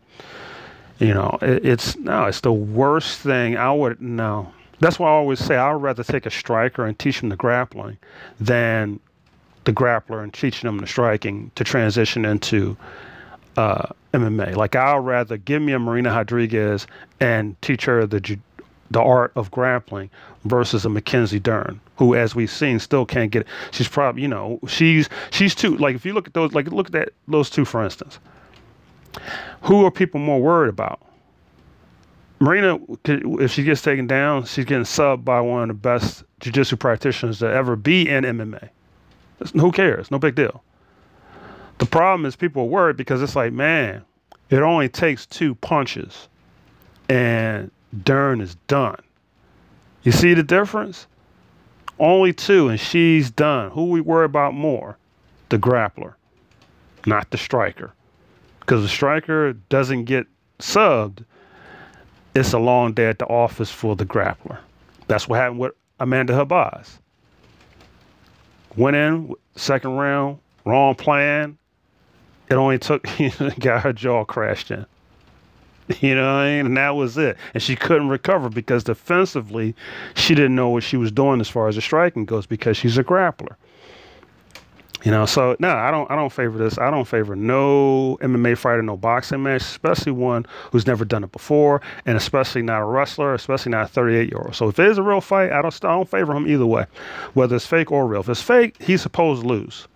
You 0.99 1.15
know, 1.15 1.39
it, 1.41 1.65
it's 1.65 1.97
no, 1.97 2.27
it's 2.27 2.41
the 2.41 2.53
worst 2.53 3.21
thing. 3.21 3.57
I 3.57 3.73
would 3.73 4.01
no. 4.01 4.53
That's 4.81 4.99
why 4.99 5.09
I 5.09 5.13
always 5.13 5.39
say 5.39 5.57
I'd 5.57 5.73
rather 5.73 6.05
take 6.05 6.27
a 6.27 6.31
striker 6.31 6.85
and 6.85 6.99
teach 6.99 7.23
him 7.23 7.31
the 7.31 7.37
grappling 7.37 7.97
than 8.39 9.01
the 9.67 9.73
grappler 9.73 10.23
and 10.23 10.33
teaching 10.33 10.67
them 10.67 10.79
the 10.79 10.87
striking 10.87 11.51
to 11.57 11.65
transition 11.65 12.25
into 12.25 12.77
uh, 13.57 13.87
MMA. 14.15 14.57
Like 14.57 14.75
I'd 14.75 14.99
rather 14.99 15.37
give 15.37 15.61
me 15.61 15.73
a 15.73 15.79
Marina 15.79 16.11
Rodriguez 16.11 16.87
and 17.21 17.61
teach 17.61 17.85
her 17.85 18.07
the 18.07 18.39
the 18.89 19.03
art 19.03 19.33
of 19.35 19.51
grappling 19.51 20.09
versus 20.45 20.85
a 20.85 20.89
Mackenzie 20.89 21.41
Dern, 21.41 21.81
who, 21.97 22.15
as 22.15 22.37
we've 22.37 22.51
seen, 22.51 22.79
still 22.79 23.05
can't 23.05 23.33
get 23.33 23.43
it. 23.43 23.49
She's 23.73 23.89
probably, 23.89 24.23
you 24.23 24.29
know, 24.29 24.61
she's 24.69 25.09
she's 25.31 25.55
too. 25.55 25.77
Like 25.77 25.97
if 25.97 26.07
you 26.07 26.13
look 26.13 26.29
at 26.29 26.35
those, 26.35 26.53
like 26.55 26.69
look 26.69 26.87
at 26.87 26.93
that 26.93 27.09
those 27.29 27.51
two 27.51 27.65
for 27.65 27.85
instance. 27.85 28.19
Who 29.63 29.85
are 29.85 29.91
people 29.91 30.21
more 30.21 30.41
worried 30.41 30.69
about? 30.69 31.01
Marina, 32.39 32.79
if 33.07 33.51
she 33.51 33.65
gets 33.65 33.81
taken 33.81 34.07
down, 34.07 34.45
she's 34.45 34.67
getting 34.67 34.85
subbed 34.85 35.25
by 35.25 35.41
one 35.41 35.63
of 35.63 35.69
the 35.69 35.75
best 35.75 36.23
jiu-jitsu 36.41 36.77
practitioners 36.77 37.39
to 37.39 37.47
ever 37.47 37.77
be 37.77 38.07
in 38.07 38.25
MMA. 38.25 38.69
Who 39.53 39.73
cares? 39.73 40.11
No 40.11 40.19
big 40.19 40.35
deal. 40.35 40.63
The 41.79 41.87
problem 41.87 42.25
is 42.25 42.37
people 42.37 42.63
are 42.63 42.67
worried 42.67 42.97
because 42.97 43.23
it's 43.23 43.37
like, 43.37 43.53
man, 43.53 44.03
it 44.49 44.61
only 44.61 44.89
takes 44.89 45.27
two 45.27 45.55
punches 45.57 46.29
and 47.09 47.71
Dern 48.03 48.41
is 48.41 48.55
done. 48.67 49.01
You 50.03 50.13
see 50.13 50.35
the 50.35 50.43
difference? 50.43 51.07
Only 51.99 52.33
two 52.33 52.69
and 52.69 52.81
she's 52.81 53.31
done. 53.31 53.71
Who 53.73 53.87
we 53.87 54.01
worry 54.01 54.25
about 54.25 54.55
more? 54.55 54.97
The 55.49 55.59
grappler, 55.59 56.15
not 57.07 57.31
the 57.31 57.39
striker. 57.39 57.93
Because 58.61 58.83
the 58.83 58.89
striker 58.89 59.53
doesn't 59.53 60.05
get 60.05 60.27
subbed, 60.59 61.25
it's 62.35 62.53
a 62.53 62.59
long 62.59 62.93
day 62.93 63.07
at 63.07 63.19
the 63.19 63.27
office 63.27 63.71
for 63.71 63.97
the 63.97 64.05
grappler. 64.05 64.59
That's 65.07 65.29
what 65.29 65.41
happened 65.41 65.61
with 65.61 65.73
Amanda 66.01 66.33
Ribas. 66.33 66.99
Went 68.77 68.97
in 68.97 69.35
second 69.57 69.93
round, 69.97 70.39
wrong 70.65 70.95
plan. 70.95 71.59
It 72.49 72.55
only 72.55 72.79
took 72.79 73.07
got 73.59 73.83
her 73.83 73.93
jaw 73.93 74.25
crashed 74.25 74.71
in. 74.71 74.87
You 76.01 76.17
know 76.17 76.23
what 76.23 76.41
I 76.41 76.57
mean? 76.57 76.67
And 76.67 76.77
that 76.77 76.97
was 76.97 77.17
it. 77.17 77.37
And 77.55 77.63
she 77.63 77.77
couldn't 77.77 78.09
recover 78.09 78.49
because 78.49 78.83
defensively, 78.83 79.75
she 80.15 80.35
didn't 80.35 80.57
know 80.57 80.69
what 80.69 80.83
she 80.83 80.97
was 80.97 81.13
doing 81.13 81.41
as 81.41 81.49
far 81.49 81.69
as 81.69 81.77
the 81.77 81.81
striking 81.81 82.25
goes 82.25 82.45
because 82.45 82.77
she's 82.77 82.99
a 82.99 83.05
grappler. 83.05 83.55
You 85.07 85.13
know, 85.13 85.25
so 85.25 85.55
no, 85.61 85.69
I 85.69 85.93
don't. 85.93 86.11
I 86.11 86.17
don't 86.17 86.33
favor 86.33 86.59
this. 86.59 86.79
I 86.79 86.91
don't 86.91 87.05
favor 87.05 87.37
no 87.37 88.19
MMA 88.23 88.59
fighter, 88.59 88.83
no 88.83 88.97
boxing 88.97 89.41
match, 89.41 89.63
especially 89.63 90.11
one 90.11 90.45
who's 90.73 90.85
never 90.85 91.05
done 91.05 91.23
it 91.23 91.31
before, 91.31 91.81
and 92.07 92.17
especially 92.17 92.63
not 92.63 92.81
a 92.81 92.85
wrestler, 92.85 93.33
especially 93.33 93.71
not 93.71 93.85
a 93.85 93.87
38 93.87 94.33
year 94.33 94.41
old. 94.41 94.57
So 94.57 94.69
if 94.69 94.81
it 94.81 94.89
is 94.89 94.99
a 94.99 95.05
real 95.05 95.21
fight, 95.21 95.53
I 95.53 95.63
don't. 95.63 95.73
I 95.85 95.95
don't 95.95 96.09
favor 96.09 96.35
him 96.35 96.49
either 96.49 96.67
way, 96.67 96.87
whether 97.35 97.55
it's 97.55 97.65
fake 97.65 97.93
or 97.93 98.05
real. 98.09 98.19
If 98.19 98.29
it's 98.29 98.43
fake, 98.43 98.83
he's 98.83 99.01
supposed 99.01 99.43
to 99.43 99.49
lose. 99.49 99.87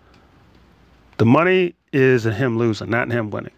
The 1.17 1.25
money 1.25 1.75
is 1.91 2.25
in 2.25 2.31
him 2.31 2.57
losing, 2.57 2.89
not 2.89 3.03
in 3.03 3.11
him 3.11 3.31
winning. 3.31 3.51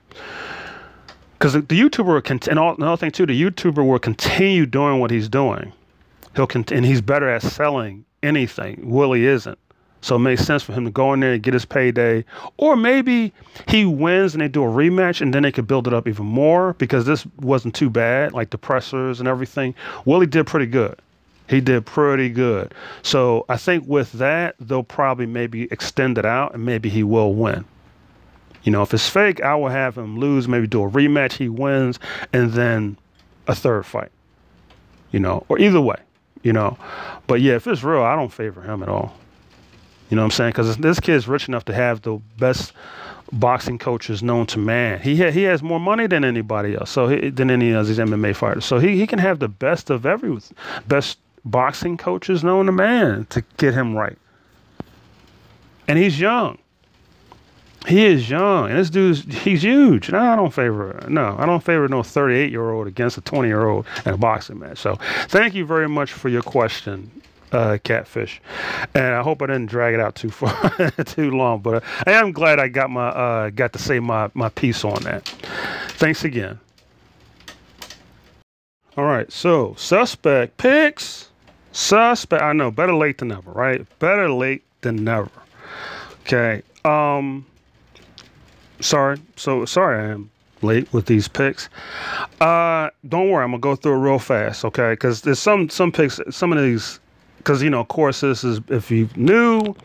Because 1.33 1.53
the, 1.53 1.61
YouTuber 1.61 2.23
can, 2.23 2.39
and 2.49 2.57
all, 2.57 2.73
another 2.73 2.97
thing 2.97 3.11
too, 3.11 3.27
the 3.27 3.39
YouTuber 3.39 3.87
will 3.87 3.99
continue 3.99 4.65
doing 4.65 4.99
what 4.99 5.11
he's 5.11 5.29
doing. 5.29 5.71
He'll 6.35 6.47
cont- 6.47 6.71
and 6.71 6.83
he's 6.83 7.01
better 7.01 7.29
at 7.29 7.43
selling 7.43 8.05
anything. 8.23 8.89
Willie 8.89 9.27
isn't. 9.27 9.59
So 10.03 10.17
it 10.17 10.19
makes 10.19 10.43
sense 10.43 10.61
for 10.61 10.73
him 10.73 10.83
to 10.83 10.91
go 10.91 11.13
in 11.13 11.21
there 11.21 11.31
and 11.31 11.41
get 11.41 11.53
his 11.53 11.63
payday. 11.63 12.25
Or 12.57 12.75
maybe 12.75 13.31
he 13.69 13.85
wins 13.85 14.33
and 14.33 14.41
they 14.41 14.49
do 14.49 14.61
a 14.61 14.67
rematch 14.67 15.21
and 15.21 15.33
then 15.33 15.43
they 15.43 15.51
could 15.51 15.65
build 15.65 15.87
it 15.87 15.93
up 15.93 16.09
even 16.09 16.25
more 16.25 16.73
because 16.73 17.05
this 17.05 17.25
wasn't 17.39 17.73
too 17.73 17.89
bad, 17.89 18.33
like 18.33 18.49
the 18.49 18.57
pressers 18.57 19.21
and 19.21 19.29
everything. 19.29 19.73
Willie 20.03 20.27
did 20.27 20.45
pretty 20.45 20.65
good. 20.65 20.99
He 21.49 21.61
did 21.61 21.85
pretty 21.85 22.27
good. 22.27 22.73
So 23.01 23.45
I 23.47 23.55
think 23.55 23.87
with 23.87 24.11
that, 24.13 24.55
they'll 24.59 24.83
probably 24.83 25.25
maybe 25.25 25.69
extend 25.71 26.17
it 26.17 26.25
out 26.25 26.53
and 26.53 26.65
maybe 26.65 26.89
he 26.89 27.03
will 27.03 27.33
win. 27.33 27.63
You 28.63 28.73
know, 28.73 28.81
if 28.81 28.93
it's 28.93 29.07
fake, 29.07 29.41
I 29.41 29.55
will 29.55 29.69
have 29.69 29.97
him 29.97 30.19
lose, 30.19 30.49
maybe 30.49 30.67
do 30.67 30.83
a 30.83 30.89
rematch, 30.89 31.33
he 31.33 31.47
wins, 31.47 31.97
and 32.33 32.51
then 32.51 32.97
a 33.47 33.55
third 33.55 33.85
fight. 33.85 34.11
You 35.11 35.21
know, 35.21 35.45
or 35.47 35.59
either 35.59 35.79
way, 35.79 36.01
you 36.41 36.51
know. 36.51 36.77
But 37.25 37.39
yeah, 37.39 37.53
if 37.53 37.67
it's 37.67 37.83
real, 37.83 38.03
I 38.03 38.17
don't 38.17 38.33
favor 38.33 38.61
him 38.61 38.83
at 38.83 38.89
all. 38.89 39.15
You 40.13 40.17
know 40.17 40.21
what 40.21 40.25
I'm 40.25 40.31
saying? 40.37 40.49
Because 40.51 40.77
this 40.77 40.99
kid's 40.99 41.27
rich 41.27 41.47
enough 41.47 41.65
to 41.65 41.73
have 41.73 42.03
the 42.03 42.21
best 42.37 42.71
boxing 43.31 43.79
coaches 43.79 44.21
known 44.21 44.45
to 44.45 44.59
man. 44.59 44.99
He 44.99 45.17
ha- 45.17 45.31
he 45.31 45.41
has 45.41 45.63
more 45.63 45.79
money 45.79 46.05
than 46.05 46.23
anybody 46.23 46.75
else. 46.75 46.91
So 46.91 47.07
he, 47.07 47.31
than 47.31 47.49
any 47.49 47.71
of 47.71 47.87
these 47.87 47.97
MMA 47.97 48.35
fighters. 48.35 48.63
So 48.63 48.77
he, 48.77 48.99
he 48.99 49.07
can 49.07 49.17
have 49.17 49.39
the 49.39 49.47
best 49.47 49.89
of 49.89 50.05
every 50.05 50.37
best 50.87 51.17
boxing 51.43 51.97
coaches 51.97 52.43
known 52.43 52.67
to 52.67 52.71
man 52.71 53.25
to 53.31 53.43
get 53.57 53.73
him 53.73 53.95
right. 53.95 54.15
And 55.87 55.97
he's 55.97 56.19
young. 56.19 56.59
He 57.87 58.05
is 58.05 58.29
young, 58.29 58.69
and 58.69 58.77
this 58.77 58.91
dude's 58.91 59.23
he's 59.43 59.63
huge. 59.63 60.11
No, 60.11 60.19
I 60.19 60.35
don't 60.35 60.53
favor. 60.53 61.03
No, 61.07 61.35
I 61.39 61.47
don't 61.47 61.63
favor 61.63 61.87
no 61.87 62.03
38 62.03 62.51
year 62.51 62.69
old 62.69 62.85
against 62.85 63.17
a 63.17 63.21
20 63.21 63.47
year 63.47 63.65
old 63.65 63.87
in 64.05 64.13
a 64.13 64.17
boxing 64.17 64.59
match. 64.59 64.77
So, 64.77 64.99
thank 65.27 65.55
you 65.55 65.65
very 65.65 65.89
much 65.89 66.13
for 66.13 66.29
your 66.29 66.43
question, 66.43 67.09
uh, 67.53 67.77
catfish, 67.83 68.41
and 68.93 69.13
I 69.13 69.21
hope 69.21 69.41
I 69.41 69.47
didn't 69.47 69.67
drag 69.67 69.93
it 69.93 69.99
out 69.99 70.15
too 70.15 70.29
far, 70.29 70.71
too 71.05 71.31
long. 71.31 71.59
But 71.61 71.75
uh, 71.75 71.81
I 72.07 72.11
am 72.13 72.31
glad 72.31 72.59
I 72.59 72.67
got 72.67 72.89
my 72.89 73.07
uh, 73.09 73.49
got 73.51 73.73
to 73.73 73.79
say 73.79 73.99
my 73.99 74.29
my 74.33 74.49
piece 74.49 74.83
on 74.83 75.01
that. 75.03 75.27
Thanks 75.89 76.23
again. 76.23 76.59
All 78.97 79.05
right, 79.05 79.31
so 79.31 79.73
suspect 79.77 80.57
picks. 80.57 81.29
Suspect. 81.71 82.41
I 82.41 82.53
know 82.53 82.69
better 82.69 82.93
late 82.93 83.17
than 83.19 83.29
never, 83.29 83.51
right? 83.51 83.87
Better 83.99 84.29
late 84.29 84.63
than 84.81 85.03
never. 85.03 85.31
Okay. 86.21 86.61
Um. 86.85 87.45
Sorry. 88.79 89.19
So 89.35 89.65
sorry 89.65 89.99
I 90.01 90.11
am 90.11 90.29
late 90.63 90.91
with 90.93 91.05
these 91.05 91.27
picks. 91.27 91.69
Uh, 92.41 92.89
don't 93.07 93.29
worry, 93.29 93.43
I'm 93.43 93.51
gonna 93.51 93.59
go 93.59 93.75
through 93.75 93.95
it 93.95 93.97
real 93.97 94.19
fast, 94.19 94.65
okay? 94.65 94.93
Because 94.93 95.21
there's 95.21 95.39
some 95.39 95.69
some 95.69 95.91
picks, 95.91 96.19
some 96.29 96.51
of 96.51 96.59
these 96.59 96.99
because 97.43 97.61
you 97.61 97.69
know, 97.69 97.81
of 97.81 97.89
course, 97.89 98.21
this 98.21 98.43
is 98.43 98.61
if 98.69 98.89
you 98.89 99.09
new, 99.15 99.75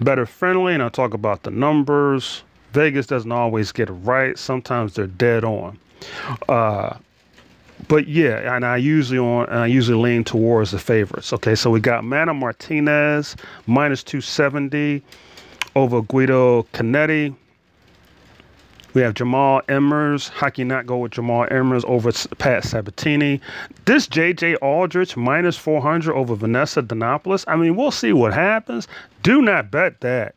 better 0.00 0.24
friendly, 0.24 0.72
and 0.72 0.82
i'll 0.82 0.90
talk 0.90 1.14
about 1.14 1.42
the 1.42 1.50
numbers. 1.50 2.42
Vegas 2.72 3.06
doesn't 3.06 3.32
always 3.32 3.72
get 3.72 3.88
it 3.88 3.92
right. 3.92 4.38
Sometimes 4.38 4.94
they're 4.94 5.06
dead 5.06 5.44
on. 5.44 5.78
Uh, 6.48 6.96
but 7.88 8.08
yeah, 8.08 8.54
and 8.54 8.64
I 8.64 8.78
usually 8.78 9.18
on 9.18 9.46
I 9.48 9.66
usually 9.66 10.02
lean 10.02 10.24
towards 10.24 10.70
the 10.70 10.78
favorites. 10.78 11.32
Okay, 11.32 11.54
so 11.54 11.70
we 11.70 11.80
got 11.80 12.04
Mana 12.04 12.34
Martinez 12.34 13.36
minus 13.66 14.02
270 14.02 15.02
over 15.74 16.00
Guido 16.02 16.62
Cannetti 16.72 17.34
we 18.96 19.02
have 19.02 19.12
Jamall 19.12 19.62
Emmers. 19.66 20.30
How 20.30 20.48
can 20.48 20.62
you 20.62 20.68
not 20.68 20.86
go 20.86 20.96
with 20.96 21.12
Jamall 21.12 21.52
Emmers 21.52 21.84
over 21.84 22.10
Pat 22.36 22.64
Sabatini? 22.64 23.42
This 23.84 24.08
JJ 24.08 24.56
Aldrich 24.62 25.18
minus 25.18 25.54
400 25.54 26.14
over 26.14 26.34
Vanessa 26.34 26.82
Demopoulos. 26.82 27.44
I 27.46 27.56
mean, 27.56 27.76
we'll 27.76 27.90
see 27.90 28.14
what 28.14 28.32
happens. 28.32 28.88
Do 29.22 29.42
not 29.42 29.70
bet 29.70 30.00
that. 30.00 30.34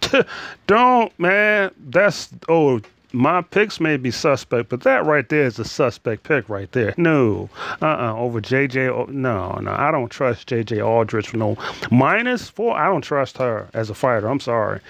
Don't, 0.66 1.12
man. 1.18 1.72
That's, 1.90 2.30
oh, 2.48 2.80
my 3.12 3.42
picks 3.42 3.80
may 3.80 3.98
be 3.98 4.10
suspect, 4.10 4.70
but 4.70 4.80
that 4.80 5.04
right 5.04 5.28
there 5.28 5.44
is 5.44 5.58
a 5.58 5.64
suspect 5.66 6.22
pick 6.22 6.48
right 6.48 6.72
there. 6.72 6.94
No, 6.96 7.50
uh 7.82 7.84
uh-uh, 7.84 8.12
uh 8.12 8.16
over 8.16 8.40
JJ. 8.40 9.10
No, 9.10 9.52
no, 9.56 9.72
I 9.72 9.90
don't 9.90 10.08
trust 10.08 10.48
JJ 10.48 10.82
Aldrich. 10.82 11.34
No, 11.34 11.58
minus 11.90 12.48
four. 12.48 12.74
I 12.78 12.86
don't 12.86 13.02
trust 13.02 13.36
her 13.36 13.68
as 13.74 13.90
a 13.90 13.94
fighter. 13.94 14.26
I'm 14.26 14.40
sorry. 14.40 14.80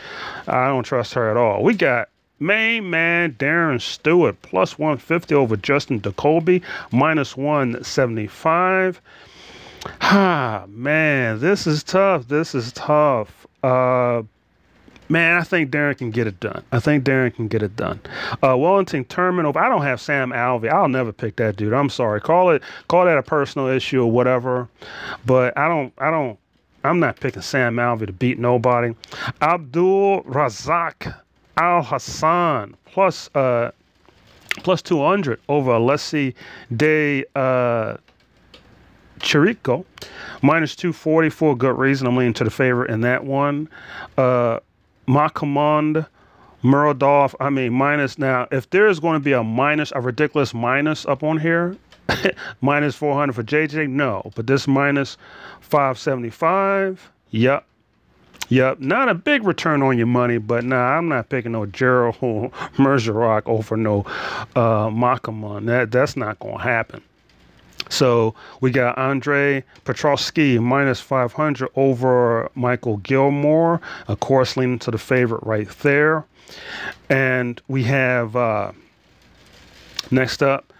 I 0.46 0.68
don't 0.68 0.85
trust 0.85 1.14
her 1.14 1.29
at 1.29 1.37
all. 1.37 1.64
We 1.64 1.75
got 1.75 2.09
Main 2.42 2.88
man 2.88 3.35
Darren 3.35 3.79
Stewart 3.81 4.40
plus 4.40 4.79
150 4.79 5.35
over 5.35 5.57
Dustin 5.57 6.00
Jacoby 6.00 6.62
minus 6.90 7.37
175. 7.37 9.00
Ah, 10.00 10.64
man, 10.68 11.38
this 11.38 11.66
is 11.66 11.83
tough. 11.83 12.29
This 12.29 12.55
is 12.55 12.72
tough. 12.72 13.46
Uh, 13.62 14.22
man, 15.11 15.37
I 15.37 15.42
think 15.42 15.70
Darren 15.70 15.98
can 15.98 16.11
get 16.11 16.26
it 16.26 16.40
done. 16.40 16.62
I 16.72 16.81
think 16.81 17.05
Darren 17.05 17.35
can 17.35 17.46
get 17.46 17.62
it 17.62 17.76
done. 17.76 18.00
Uh, 18.42 18.57
Wellington 18.57 19.05
over. 19.44 19.59
I 19.59 19.68
don't 19.68 19.83
have 19.83 20.00
Sam 20.00 20.31
Alvey. 20.31 20.70
I'll 20.70 20.88
never 20.88 21.12
pick 21.12 21.37
that 21.37 21.57
dude. 21.57 21.74
I'm 21.74 21.90
sorry. 21.90 22.22
Call 22.22 22.50
it 22.50 22.62
call 22.88 23.05
that 23.05 23.18
a 23.18 23.22
personal 23.22 23.68
issue 23.68 24.03
or 24.03 24.11
whatever. 24.11 24.66
But 25.26 25.57
I 25.59 25.68
don't. 25.68 25.92
I 25.98 26.11
don't. 26.11 26.38
I'm 26.85 27.00
not 27.00 27.20
picking 27.20 27.42
Sam 27.42 27.76
Alvey 27.76 28.07
to 28.07 28.12
beat 28.12 28.38
nobody. 28.38 28.94
Abdul 29.42 30.22
Razak 30.22 31.14
Al 31.57 31.83
Hassan 31.83 32.77
plus 32.87 33.29
uh 33.35 33.71
plus 34.63 34.83
200 34.83 35.41
over 35.49 35.73
Alessi 35.73 36.35
de 36.77 37.25
uh, 37.35 37.97
Chirico. 39.21 39.85
Minus 40.43 40.75
240 40.77 41.31
for 41.31 41.53
a 41.53 41.55
good 41.55 41.79
reason. 41.79 42.07
I'm 42.07 42.17
leaning 42.17 42.35
to 42.35 42.45
the 42.45 42.51
favorite 42.51 42.91
in 42.91 43.03
that 43.03 43.25
one. 43.25 43.69
Uh, 44.17 44.61
Makhmud 45.07 46.07
Muradov. 46.63 47.35
I 47.41 47.51
mean, 47.51 47.73
minus. 47.73 48.19
Now, 48.19 48.49
if 48.51 48.69
there 48.71 48.89
is 48.89 49.01
going 49.01 49.15
to 49.15 49.25
be 49.25 49.33
a 49.33 49.43
minus, 49.43 49.93
a 49.95 50.01
ridiculous 50.01 50.55
minus 50.55 51.07
up 51.07 51.23
on 51.23 51.39
here, 51.39 51.77
minus 52.61 52.97
400 52.97 53.33
for 53.33 53.43
JJ, 53.43 53.89
no. 53.89 54.31
But 54.35 54.47
this 54.47 54.67
minus 54.67 55.17
575, 55.61 57.11
yep. 57.31 57.67
Yep, 58.51 58.81
not 58.81 59.09
a 59.09 59.15
big 59.15 59.45
return 59.45 59.81
on 59.81 59.97
your 59.97 60.09
money, 60.09 60.39
but 60.39 60.65
nah, 60.65 60.99
I'm 60.99 61.09
not 61.09 61.29
picking 61.29 61.53
no 61.53 61.67
Gerald 61.67 62.17
Meerschaert 62.77 63.43
over 63.47 63.77
no 63.77 64.01
uh, 64.57 64.89
Makamon. 64.89 65.67
That 65.67 65.93
that's 65.93 66.17
not 66.17 66.39
gonna 66.41 66.61
happen. 66.61 67.01
So 67.91 68.35
we 68.61 68.73
got 68.73 68.99
Andre 68.99 69.65
Petroski 69.85 70.61
minus 70.61 71.01
500 71.01 71.71
over 71.77 72.51
Michael 72.57 72.99
Gilmore, 72.99 73.81
of 74.09 74.19
course, 74.19 74.57
leaning 74.57 74.81
to 74.81 74.91
the 74.91 74.99
favorite 74.99 75.45
right 75.45 75.69
there. 75.81 76.25
And 77.09 77.61
we 77.69 77.85
have 77.85 78.35
uh, 78.35 78.73
next 80.11 80.43
up 80.43 80.73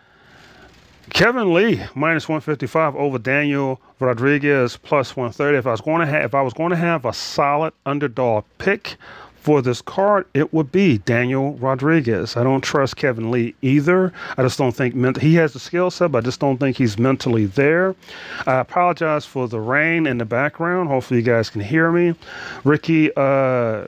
Kevin 1.11 1.55
Lee 1.55 1.83
minus 1.95 2.29
155 2.29 2.97
over 2.97 3.19
Daniel 3.19 3.81
Rodriguez 4.01 4.77
plus 4.77 5.17
130. 5.17 5.59
If 5.59 5.67
I 5.67 5.71
was 5.71 5.81
going 5.81 6.01
to 6.01 6.07
have 6.07 6.25
if 6.25 6.35
I 6.35 6.43
was 6.43 6.53
going 6.53 6.71
to 6.71 6.77
have 6.77 7.05
a 7.05 7.13
solid 7.13 7.73
underdog 7.87 8.45
pick 8.59 8.97
for 9.37 9.63
this 9.63 9.81
card, 9.81 10.27
it 10.35 10.53
would 10.53 10.71
be 10.71 10.99
Daniel 10.99 11.55
Rodriguez. 11.55 12.37
I 12.37 12.43
don't 12.43 12.61
trust 12.61 12.97
Kevin 12.97 13.31
Lee 13.31 13.55
either. 13.63 14.13
I 14.37 14.43
just 14.43 14.59
don't 14.59 14.73
think 14.73 14.95
ment- 14.95 15.21
he 15.21 15.35
has 15.37 15.55
the 15.55 15.59
skill 15.59 15.91
set, 15.91 16.13
but 16.13 16.19
I 16.19 16.21
just 16.23 16.41
don't 16.41 16.59
think 16.59 16.77
he's 16.77 16.99
mentally 16.99 17.47
there. 17.47 17.95
I 18.47 18.57
apologize 18.61 19.25
for 19.25 19.49
the 19.49 19.61
rain 19.61 20.07
in 20.07 20.19
the 20.19 20.27
background. 20.27 20.89
Hopefully, 20.89 21.21
you 21.21 21.27
guys 21.27 21.49
can 21.49 21.63
hear 21.63 21.91
me. 21.91 22.15
Ricky 22.65 23.11
uh, 23.17 23.87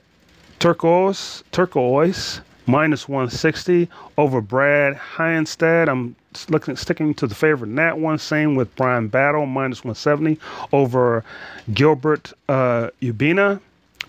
Turcos, 0.58 1.42
Turquoise 1.52 2.40
minus 2.66 3.08
160 3.08 3.88
over 4.18 4.40
Brad 4.40 4.96
Hiestand. 4.96 5.88
I'm 5.88 6.16
looking 6.48 6.76
sticking 6.76 7.14
to 7.14 7.26
the 7.26 7.34
favorite 7.34 7.68
in 7.68 7.74
that 7.76 7.98
one. 7.98 8.18
Same 8.18 8.54
with 8.54 8.74
Bryan 8.76 9.08
Battle 9.08 9.46
minus 9.46 9.78
170 9.80 10.38
over 10.72 11.24
Gilbert 11.72 12.32
uh, 12.48 12.90
Urbina 13.00 13.60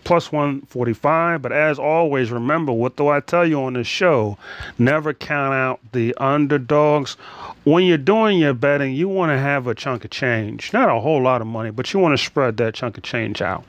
plus 0.03 0.31
145. 0.31 1.41
But 1.41 1.51
as 1.51 1.79
always, 1.79 2.31
remember 2.31 2.71
what 2.71 2.95
do 2.95 3.07
I 3.07 3.19
tell 3.19 3.47
you 3.47 3.61
on 3.63 3.73
this 3.73 3.87
show? 3.87 4.37
Never 4.77 5.13
count 5.13 5.53
out 5.53 5.79
the 5.91 6.13
underdogs. 6.17 7.13
When 7.63 7.85
you're 7.85 7.97
doing 7.97 8.39
your 8.39 8.53
betting, 8.53 8.93
you 8.93 9.07
want 9.07 9.31
to 9.31 9.39
have 9.39 9.67
a 9.67 9.75
chunk 9.75 10.03
of 10.03 10.11
change, 10.11 10.73
not 10.73 10.89
a 10.89 10.99
whole 10.99 11.21
lot 11.21 11.39
of 11.39 11.47
money, 11.47 11.71
but 11.71 11.93
you 11.93 11.99
want 11.99 12.17
to 12.17 12.23
spread 12.23 12.57
that 12.57 12.73
chunk 12.73 12.97
of 12.97 13.03
change 13.03 13.41
out. 13.41 13.63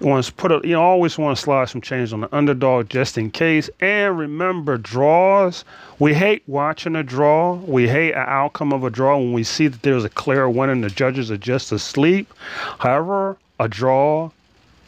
You 0.00 0.06
want 0.06 0.24
to 0.24 0.32
put 0.32 0.52
a, 0.52 0.60
you 0.66 0.76
always 0.76 1.18
want 1.18 1.36
to 1.36 1.42
slide 1.42 1.68
some 1.68 1.82
change 1.82 2.14
on 2.14 2.20
the 2.20 2.34
underdog 2.34 2.88
just 2.88 3.18
in 3.18 3.30
case. 3.30 3.68
And 3.80 4.18
remember, 4.18 4.78
draws. 4.78 5.64
We 5.98 6.14
hate 6.14 6.42
watching 6.46 6.96
a 6.96 7.02
draw. 7.02 7.54
We 7.54 7.88
hate 7.88 8.12
an 8.12 8.24
outcome 8.26 8.72
of 8.72 8.84
a 8.84 8.90
draw 8.90 9.18
when 9.18 9.32
we 9.32 9.44
see 9.44 9.68
that 9.68 9.82
there's 9.82 10.04
a 10.04 10.08
clear 10.08 10.48
winner 10.48 10.72
and 10.72 10.84
the 10.84 10.90
judges 10.90 11.30
are 11.30 11.36
just 11.36 11.72
asleep. 11.72 12.32
However, 12.78 13.36
a 13.58 13.68
draw 13.68 14.30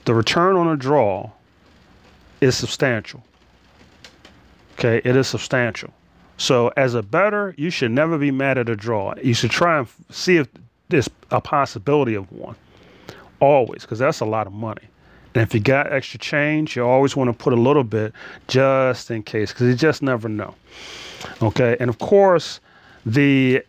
the 0.08 0.14
return 0.14 0.56
on 0.56 0.68
a 0.68 0.76
draw 0.76 1.30
is 2.40 2.56
substantial. 2.56 3.22
Okay, 4.78 5.02
it 5.04 5.14
is 5.14 5.28
substantial. 5.28 5.92
So 6.38 6.72
as 6.78 6.94
a 6.94 7.02
better, 7.02 7.54
you 7.58 7.68
should 7.68 7.90
never 7.90 8.16
be 8.16 8.30
mad 8.30 8.56
at 8.56 8.70
a 8.70 8.76
draw. 8.76 9.12
You 9.22 9.34
should 9.34 9.50
try 9.50 9.78
and 9.78 9.86
see 10.10 10.38
if 10.38 10.48
there's 10.88 11.10
a 11.30 11.42
possibility 11.42 12.14
of 12.14 12.32
one. 12.32 12.56
always, 13.40 13.82
because 13.82 13.98
that's 13.98 14.20
a 14.20 14.24
lot 14.24 14.46
of 14.46 14.52
money. 14.52 14.82
And 15.34 15.42
if 15.42 15.54
you 15.54 15.60
got 15.60 15.92
extra 15.92 16.18
change, 16.18 16.76
you 16.76 16.84
always 16.84 17.14
want 17.14 17.28
to 17.28 17.36
put 17.36 17.52
a 17.52 17.56
little 17.56 17.84
bit 17.84 18.12
just 18.48 19.10
in 19.10 19.22
case, 19.22 19.52
because 19.52 19.68
you 19.68 19.74
just 19.74 20.02
never 20.02 20.28
know. 20.28 20.54
Okay, 21.42 21.76
and 21.80 21.90
of 21.90 21.98
course, 21.98 22.60
the 23.04 23.62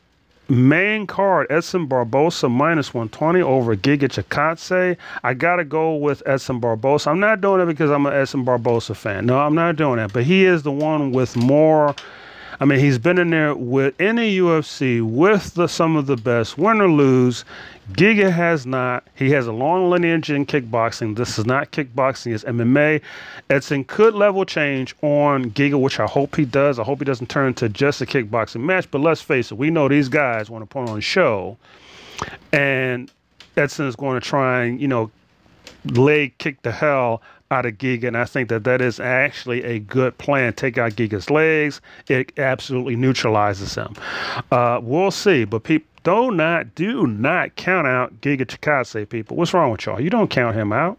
main 0.50 1.06
card 1.08 1.48
Edson 1.50 1.86
Barboza 1.86 2.50
minus 2.50 2.94
120 2.94 3.42
over 3.42 3.76
Giga 3.76 4.10
Chikadze. 4.10 4.98
I 5.24 5.34
gotta 5.34 5.64
go 5.64 5.96
with 5.96 6.24
Edson 6.26 6.60
Barboza. 6.60 7.10
I'm 7.10 7.20
not 7.20 7.42
doing 7.42 7.62
it 7.62 7.66
because 7.66 7.92
I'm 7.92 8.06
an 8.06 8.14
Edson 8.14 8.44
Barboza 8.44 8.96
fan. 8.96 9.26
No, 9.26 9.40
I'm 9.40 9.56
not 9.56 9.76
doing 9.76 9.98
that. 9.98 10.14
But 10.14 10.24
he 10.24 10.46
is 10.46 10.64
the 10.64 10.72
one 10.72 11.12
with 11.12 11.36
more 11.36 11.96
I 12.62 12.66
mean, 12.66 12.80
he's 12.80 12.98
been 12.98 13.18
in 13.18 13.30
there 13.30 13.56
with 13.56 13.98
the 13.98 14.06
UFC 14.06 15.02
with 15.02 15.54
the 15.54 15.68
some 15.68 15.96
of 15.96 16.08
the 16.08 16.18
best, 16.18 16.58
win 16.58 16.82
or 16.82 16.90
lose. 16.90 17.46
Giga 17.94 18.30
has 18.32 18.66
not. 18.66 19.08
He 19.16 19.32
has 19.32 19.48
a 19.48 19.54
long 19.54 19.90
lineage 19.90 20.30
in 20.30 20.46
kickboxing. 20.46 21.16
This 21.16 21.40
is 21.40 21.46
not 21.46 21.72
kickboxing, 21.72 22.36
it's 22.36 22.44
MMA. 22.44 23.02
Edson 23.50 23.86
could 23.86 24.14
level 24.14 24.44
change 24.44 24.94
on 25.02 25.52
Giga, 25.52 25.80
which 25.80 26.02
I 26.02 26.06
hope 26.06 26.36
he 26.36 26.44
does. 26.44 26.80
I 26.80 26.84
hope 26.84 27.00
he 27.00 27.06
doesn't 27.06 27.30
turn 27.30 27.54
to 27.56 27.70
just 27.70 28.02
a 28.02 28.06
kickboxing 28.06 28.62
match. 28.62 28.92
But 28.92 29.00
let's 29.00 29.22
face 29.22 29.52
it, 29.52 29.58
we 29.58 29.70
know 29.70 29.88
these 29.88 30.10
guys 30.10 30.50
want 30.50 30.62
to 30.62 30.68
put 30.68 30.90
on 30.90 30.98
a 30.98 31.02
show. 31.02 31.58
And 32.52 33.10
Edson 33.56 33.88
is 33.88 33.96
going 33.96 34.20
to 34.20 34.26
try 34.26 34.66
and, 34.66 34.82
you 34.82 34.88
know, 34.88 35.10
leg 35.86 36.38
kick 36.38 36.62
the 36.62 36.72
hell 36.72 37.22
out 37.52 37.66
of 37.66 37.74
Giga, 37.74 38.06
and 38.06 38.18
I 38.18 38.26
think 38.26 38.50
that 38.50 38.64
that 38.66 38.82
is 38.82 39.00
actually 39.00 39.64
a 39.64 39.80
good 39.80 40.18
plan. 40.18 40.54
Take 40.54 40.78
out 40.78 40.94
Giga's 40.94 41.30
legs; 41.30 41.82
it 42.08 42.38
absolutely 42.38 42.96
neutralizes 42.96 43.76
him. 43.76 43.96
Uh, 44.52 44.80
we'll 44.82 45.12
see, 45.12 45.46
but 45.46 45.64
people 45.64 45.88
do 46.04 46.32
not 46.32 46.76
do 46.76 47.08
not 47.08 47.56
count 47.56 47.88
out 47.88 48.22
Giga 48.22 48.46
Chikadze. 48.46 49.10
People, 49.10 49.38
what's 49.38 49.54
wrong 49.54 49.72
with 49.72 49.86
y'all? 49.86 50.00
You 50.00 50.10
don't 50.10 50.30
count 50.30 50.56
him 50.56 50.72
out. 50.72 50.98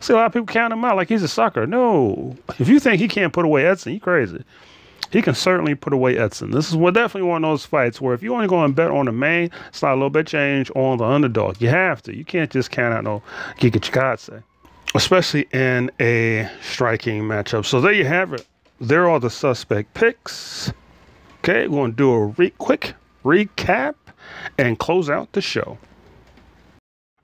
See 0.00 0.12
a 0.12 0.16
lot 0.16 0.26
of 0.26 0.32
people 0.32 0.46
count 0.46 0.72
him 0.72 0.84
out 0.84 0.96
like 0.96 1.08
he's 1.08 1.22
a 1.22 1.28
sucker. 1.28 1.66
No, 1.66 2.36
if 2.58 2.68
you 2.68 2.78
think 2.78 3.00
he 3.00 3.08
can't 3.08 3.32
put 3.32 3.46
away 3.46 3.66
Edson, 3.66 3.94
you 3.94 4.00
crazy. 4.00 4.44
He 5.10 5.22
can 5.22 5.34
certainly 5.34 5.74
put 5.74 5.92
away 5.92 6.18
Edson. 6.18 6.50
This 6.50 6.68
is 6.68 6.76
what 6.76 6.94
definitely 6.94 7.28
one 7.28 7.44
of 7.44 7.50
those 7.50 7.64
fights 7.64 8.00
where 8.00 8.12
if 8.12 8.22
you 8.22 8.34
only 8.34 8.48
go 8.48 8.62
and 8.62 8.74
bet 8.74 8.90
on 8.90 9.06
the 9.06 9.12
main, 9.12 9.50
slide 9.70 9.92
a 9.92 9.94
little 9.94 10.10
bit 10.10 10.26
change 10.26 10.70
on 10.74 10.98
the 10.98 11.04
underdog. 11.04 11.62
You 11.62 11.68
have 11.68 12.02
to. 12.02 12.14
You 12.14 12.24
can't 12.24 12.50
just 12.50 12.70
count 12.70 12.92
out 12.92 13.04
no 13.04 13.22
Giga 13.58 13.80
Chikadze 13.80 14.42
especially 14.96 15.46
in 15.52 15.90
a 16.00 16.50
striking 16.62 17.22
matchup. 17.22 17.64
So 17.66 17.80
there 17.80 17.92
you 17.92 18.04
have 18.04 18.32
it. 18.32 18.46
There 18.80 19.08
are 19.08 19.20
the 19.20 19.30
suspect 19.30 19.94
picks. 19.94 20.72
Okay, 21.38 21.68
we're 21.68 21.78
going 21.78 21.92
to 21.92 21.96
do 21.96 22.10
a 22.10 22.26
re- 22.26 22.50
quick 22.58 22.94
recap 23.24 23.94
and 24.58 24.78
close 24.78 25.08
out 25.08 25.32
the 25.32 25.40
show. 25.40 25.78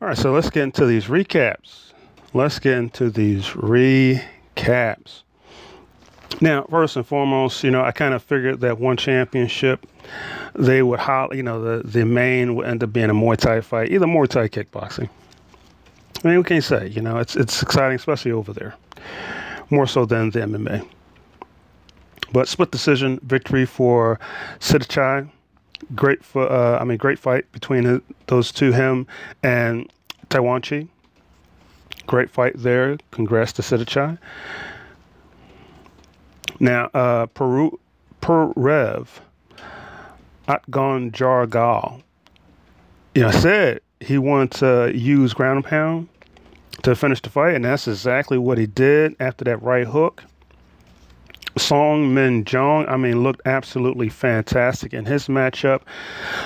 All 0.01 0.09
right, 0.09 0.17
so 0.17 0.33
let's 0.33 0.51
get 0.51 0.65
into 0.65 0.87
these 0.87 1.07
recaps. 1.07 1.93
Let's 2.35 2.59
get 2.59 2.75
into 2.79 3.11
these 3.11 3.47
recaps. 3.49 5.23
Now, 6.41 6.65
first 6.71 6.97
and 6.97 7.07
foremost, 7.07 7.63
you 7.63 7.71
know, 7.71 7.83
I 7.83 7.93
kind 7.93 8.15
of 8.15 8.23
figured 8.23 8.61
that 8.61 8.79
one 8.79 8.97
championship, 8.97 9.87
they 10.55 10.83
would, 10.83 11.01
you 11.33 11.43
know, 11.43 11.63
the, 11.63 11.87
the 11.87 12.05
main 12.05 12.55
would 12.57 12.67
end 12.67 12.83
up 12.83 12.93
being 12.93 13.11
a 13.11 13.15
Muay 13.15 13.37
Thai 13.37 13.61
fight, 13.61 13.93
either 13.93 14.07
Muay 14.07 14.29
Thai 14.29 14.49
kickboxing. 14.49 15.09
I 16.23 16.29
mean, 16.29 16.37
what 16.39 16.47
can 16.47 16.57
you 16.57 16.63
say? 16.63 16.89
You 16.89 17.03
know, 17.03 17.19
it's 17.19 17.35
it's 17.35 17.63
exciting, 17.63 17.97
especially 17.97 18.33
over 18.33 18.53
there, 18.53 18.75
more 19.71 19.87
so 19.87 20.05
than 20.05 20.31
the 20.31 20.41
MMA. 20.41 20.87
But 22.33 22.49
split 22.49 22.71
decision 22.71 23.19
victory 23.23 23.67
for 23.67 24.21
Sitthichai. 24.61 25.29
Great 25.97 26.25
for 26.25 26.51
uh, 26.51 26.79
I 26.79 26.85
mean, 26.85 26.97
great 26.97 27.19
fight 27.19 27.51
between 27.53 28.03
those 28.29 28.53
two, 28.53 28.73
him 28.73 29.07
and 29.43 29.91
Taiwanchi. 30.29 30.89
Great 32.07 32.31
fight 32.31 32.55
there. 32.57 32.99
Congrats 33.11 33.53
to 33.55 33.63
Sitthichai. 33.63 34.19
Now, 36.61 36.85
uh, 36.95 37.27
Peru, 37.27 37.81
Perev, 38.21 39.09
Atgon 40.47 41.11
Jargal. 41.11 42.03
You 43.15 43.23
know, 43.23 43.31
said 43.33 43.81
he 44.01 44.19
wanted 44.19 44.53
to 44.59 44.97
use 44.97 45.35
ground 45.35 45.57
and 45.57 45.65
pound 45.65 46.09
to 46.83 46.95
finish 46.95 47.21
the 47.21 47.31
fight, 47.31 47.55
and 47.55 47.65
that's 47.65 47.87
exactly 47.87 48.39
what 48.39 48.59
he 48.59 48.67
did 48.67 49.17
after 49.21 49.45
that 49.45 49.63
right 49.63 49.87
hook. 49.87 50.25
Song 51.59 52.15
Min 52.15 52.45
Jong, 52.45 52.87
I 52.89 52.97
mean, 52.97 53.23
looked 53.23 53.43
absolutely 53.45 54.09
fantastic 54.09 54.95
in 54.95 55.05
his 55.05 55.29
matchup. 55.29 55.83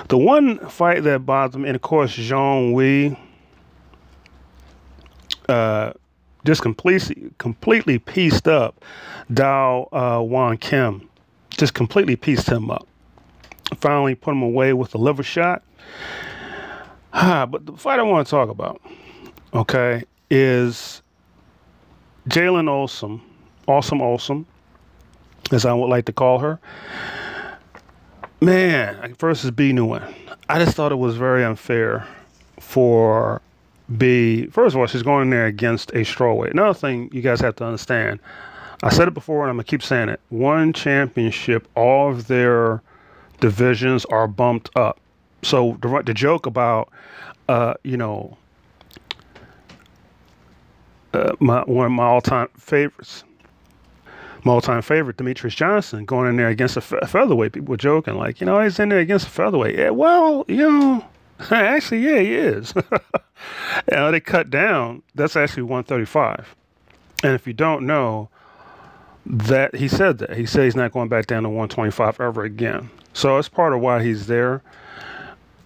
The 0.09 0.19
one 0.19 0.59
fight 0.69 1.05
that 1.05 1.25
bothered 1.25 1.61
me, 1.61 1.69
and 1.69 1.77
of 1.77 1.83
course, 1.83 2.17
Zhang 2.17 2.73
Wei 2.73 3.17
uh, 5.49 5.93
just 6.45 6.63
completely, 6.63 7.31
completely 7.39 7.99
pieced 7.99 8.49
up 8.49 8.85
Dao 9.33 9.89
uh, 9.93 10.23
Wan 10.23 10.57
Kim. 10.57 11.09
Just 11.51 11.75
completely 11.75 12.17
pieced 12.17 12.49
him 12.49 12.71
up. 12.71 12.87
Finally 13.77 14.15
put 14.17 14.33
him 14.33 14.43
away 14.43 14.73
with 14.73 14.95
a 14.95 14.99
liver 14.99 15.23
shot. 15.23 15.63
Ah, 17.13 17.47
but 17.51 17.65
the 17.65 17.73
fight 17.73 17.99
I 17.99 18.03
want 18.03 18.27
to 18.27 18.31
talk 18.31 18.49
about, 18.49 18.81
okay, 19.55 20.05
is 20.31 21.03
Jalen 22.29 22.69
Olson, 22.69 23.21
Awesome 23.67 24.01
Awesome, 24.01 24.47
as 25.53 25.65
I 25.65 25.73
would 25.73 25.89
like 25.89 26.07
to 26.07 26.13
call 26.13 26.39
her. 26.41 26.59
Man, 28.41 29.15
versus 29.15 29.51
B 29.51 29.73
Nguyen. 29.73 30.15
I 30.49 30.63
just 30.63 30.77
thought 30.77 30.93
it 30.93 30.97
was 30.97 31.17
very 31.17 31.45
unfair 31.45 32.07
for 32.61 33.41
B. 33.97 34.47
First 34.47 34.75
of 34.75 34.81
all, 34.81 34.87
she's 34.87 35.03
going 35.03 35.23
in 35.23 35.31
there 35.31 35.47
against 35.47 35.91
a 35.91 36.01
strawweight. 36.01 36.51
Another 36.51 36.75
thing 36.75 37.09
you 37.13 37.23
guys 37.23 37.41
have 37.41 37.57
to 37.57 37.65
understand. 37.65 38.21
I 38.83 38.91
said 38.91 39.09
it 39.09 39.15
before, 39.15 39.43
and 39.43 39.51
I'm 39.51 39.57
gonna 39.57 39.65
keep 39.65 39.83
saying 39.83 40.09
it. 40.09 40.21
One 40.29 40.73
championship, 40.73 41.67
all 41.75 42.11
of 42.11 42.27
their 42.27 42.83
divisions 43.41 44.05
are 44.07 44.29
bumped 44.29 44.71
up. 44.77 45.01
So 45.43 45.79
the, 45.81 46.03
the 46.05 46.15
joke 46.15 46.47
about, 46.47 46.91
uh, 47.49 47.75
you 47.85 47.97
know, 47.97 48.37
uh, 51.17 51.37
my 51.41 51.63
one 51.63 51.87
of 51.87 51.93
my 51.93 52.05
all-time 52.05 52.49
favorites, 52.59 53.25
my 54.45 54.53
all-time 54.53 54.83
favorite, 54.83 55.17
Demetrious 55.17 55.57
Johnson, 55.57 56.05
going 56.05 56.29
in 56.29 56.37
there 56.37 56.49
against 56.49 56.77
a 56.77 56.81
featherweight. 56.81 57.53
People 57.53 57.71
were 57.71 57.77
joking 57.77 58.15
like, 58.15 58.41
you 58.41 58.47
know, 58.47 58.61
he's 58.61 58.79
in 58.79 58.91
there 58.91 59.01
against 59.01 59.27
a 59.27 59.31
featherweight. 59.31 59.79
Yeah, 59.79 59.91
well, 59.91 60.45
you 60.49 60.57
know, 60.71 61.05
actually, 61.51 62.01
yeah, 62.01 62.21
he 62.21 62.35
is. 62.35 62.75
and 63.89 64.15
they 64.15 64.21
cut 64.21 64.51
down. 64.51 65.03
That's 65.15 65.37
actually 65.37 65.65
135. 65.65 66.55
And 67.25 67.33
if 67.33 67.47
you 67.47 67.53
don't 67.53 67.87
know, 67.87 68.29
that 69.25 69.75
he 69.75 69.89
said 69.89 70.19
that 70.19 70.37
he 70.37 70.47
said 70.47 70.65
he's 70.65 70.77
not 70.77 70.93
going 70.93 71.09
back 71.09 71.27
down 71.27 71.43
to 71.43 71.49
125 71.49 72.21
ever 72.21 72.45
again. 72.45 72.91
So 73.13 73.39
it's 73.39 73.49
part 73.49 73.73
of 73.73 73.81
why 73.81 74.03
he's 74.05 74.29
there 74.29 74.63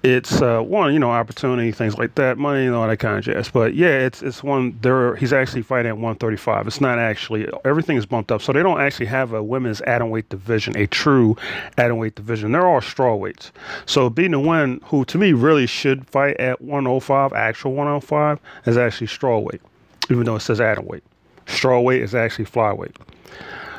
it's 0.02 0.40
uh, 0.40 0.60
one, 0.60 0.94
you 0.94 0.98
know, 0.98 1.10
opportunity, 1.10 1.72
things 1.72 1.98
like 1.98 2.14
that, 2.14 2.38
money, 2.38 2.64
and 2.64 2.74
all 2.74 2.88
that 2.88 2.96
kind 2.98 3.18
of 3.18 3.24
jazz. 3.24 3.50
But 3.50 3.74
yeah, 3.74 3.98
it's 3.98 4.22
it's 4.22 4.42
one. 4.42 4.78
There, 4.80 5.14
he's 5.16 5.32
actually 5.32 5.62
fighting 5.62 5.90
at 5.90 5.96
135. 5.96 6.66
It's 6.66 6.80
not 6.80 6.98
actually 6.98 7.46
everything 7.66 7.98
is 7.98 8.06
bumped 8.06 8.32
up, 8.32 8.40
so 8.40 8.52
they 8.52 8.62
don't 8.62 8.80
actually 8.80 9.06
have 9.06 9.34
a 9.34 9.42
women's 9.42 9.82
atomweight 9.82 10.30
division, 10.30 10.76
a 10.76 10.86
true 10.86 11.36
atomweight 11.76 12.14
division. 12.14 12.52
They're 12.52 12.66
all 12.66 12.80
strawweights. 12.80 13.50
So 13.84 14.08
being 14.08 14.30
the 14.30 14.40
one 14.40 14.80
who 14.84 15.04
to 15.04 15.18
me 15.18 15.34
really 15.34 15.66
should 15.66 16.06
fight 16.08 16.36
at 16.38 16.62
105, 16.62 17.34
actual 17.34 17.74
105, 17.74 18.40
is 18.66 18.78
actually 18.78 19.08
strawweight, 19.08 19.60
even 20.08 20.24
though 20.24 20.36
it 20.36 20.40
says 20.40 20.60
atomweight. 20.60 21.02
Strawweight 21.44 22.00
is 22.00 22.14
actually 22.14 22.46
flyweight. 22.46 22.96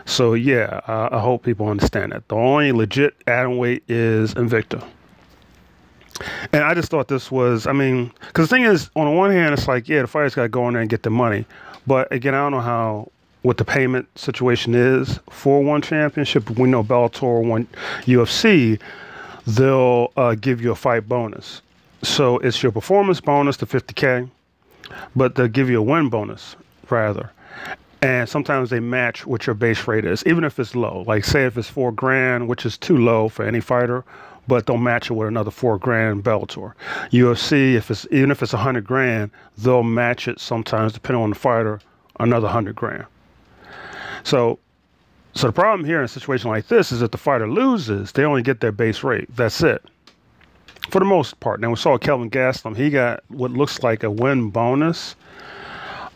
So 0.05 0.35
yeah, 0.35 0.81
uh, 0.87 1.09
I 1.11 1.19
hope 1.19 1.43
people 1.43 1.67
understand 1.67 2.11
that. 2.11 2.27
The 2.27 2.35
only 2.35 2.71
legit 2.73 3.17
atomweight 3.25 3.81
is 3.87 4.35
Invicta. 4.35 4.85
And 6.53 6.63
I 6.63 6.73
just 6.73 6.89
thought 6.89 7.07
this 7.07 7.31
was, 7.31 7.67
I 7.67 7.73
mean, 7.73 8.11
because 8.27 8.49
the 8.49 8.55
thing 8.55 8.65
is, 8.65 8.89
on 8.95 9.05
the 9.05 9.11
one 9.11 9.31
hand, 9.31 9.53
it's 9.53 9.67
like, 9.67 9.87
yeah, 9.87 10.01
the 10.01 10.07
fighters 10.07 10.35
got 10.35 10.43
to 10.43 10.49
go 10.49 10.67
in 10.67 10.73
there 10.73 10.81
and 10.81 10.89
get 10.89 11.03
the 11.03 11.09
money. 11.09 11.45
But 11.87 12.11
again, 12.11 12.33
I 12.33 12.39
don't 12.39 12.51
know 12.51 12.61
how, 12.61 13.11
what 13.41 13.57
the 13.57 13.65
payment 13.65 14.07
situation 14.17 14.75
is 14.75 15.19
for 15.29 15.63
one 15.63 15.81
championship. 15.81 16.49
We 16.51 16.69
know 16.69 16.83
Bellator, 16.83 17.43
one 17.43 17.67
UFC, 18.01 18.79
they'll 19.47 20.11
uh, 20.17 20.35
give 20.35 20.61
you 20.61 20.71
a 20.71 20.75
fight 20.75 21.07
bonus. 21.07 21.61
So 22.03 22.37
it's 22.39 22.61
your 22.63 22.71
performance 22.71 23.21
bonus 23.21 23.57
the 23.57 23.65
50K, 23.65 24.29
but 25.15 25.35
they'll 25.35 25.47
give 25.47 25.69
you 25.69 25.79
a 25.79 25.83
win 25.83 26.09
bonus, 26.09 26.55
rather. 26.89 27.31
And 28.01 28.27
sometimes 28.27 28.71
they 28.71 28.79
match 28.79 29.27
what 29.27 29.45
your 29.45 29.53
base 29.53 29.87
rate 29.87 30.05
is, 30.05 30.23
even 30.25 30.43
if 30.43 30.57
it's 30.59 30.75
low. 30.75 31.03
Like, 31.05 31.23
say, 31.23 31.45
if 31.45 31.57
it's 31.57 31.67
four 31.67 31.91
grand, 31.91 32.47
which 32.47 32.65
is 32.65 32.75
too 32.77 32.97
low 32.97 33.29
for 33.29 33.45
any 33.45 33.59
fighter, 33.59 34.03
but 34.51 34.65
they'll 34.65 34.75
match 34.75 35.09
it 35.09 35.13
with 35.13 35.29
another 35.29 35.49
four 35.49 35.77
grand 35.77 36.25
Bellator. 36.25 36.73
UFC, 37.11 37.75
if 37.75 37.89
it's 37.89 38.05
even 38.11 38.31
if 38.31 38.43
it's 38.43 38.51
a 38.53 38.57
hundred 38.57 38.83
grand, 38.83 39.31
they'll 39.57 39.81
match 39.81 40.27
it 40.27 40.41
sometimes 40.41 40.91
depending 40.91 41.23
on 41.23 41.29
the 41.29 41.37
fighter, 41.37 41.79
another 42.19 42.49
hundred 42.49 42.75
grand. 42.75 43.05
So, 44.25 44.59
so 45.35 45.47
the 45.47 45.53
problem 45.53 45.85
here 45.85 45.99
in 45.99 46.03
a 46.03 46.09
situation 46.09 46.49
like 46.49 46.67
this 46.67 46.91
is 46.91 46.99
that 46.99 47.13
the 47.13 47.17
fighter 47.17 47.49
loses, 47.49 48.11
they 48.11 48.25
only 48.25 48.41
get 48.41 48.59
their 48.59 48.73
base 48.73 49.05
rate. 49.05 49.33
That's 49.33 49.63
it. 49.63 49.81
for 50.89 50.99
the 50.99 51.05
most 51.05 51.39
part. 51.39 51.61
Now 51.61 51.69
we 51.69 51.77
saw 51.77 51.97
Kelvin 51.97 52.29
Gastelum; 52.29 52.75
he 52.75 52.89
got 52.89 53.23
what 53.29 53.51
looks 53.51 53.81
like 53.83 54.03
a 54.03 54.11
win 54.11 54.49
bonus. 54.49 55.15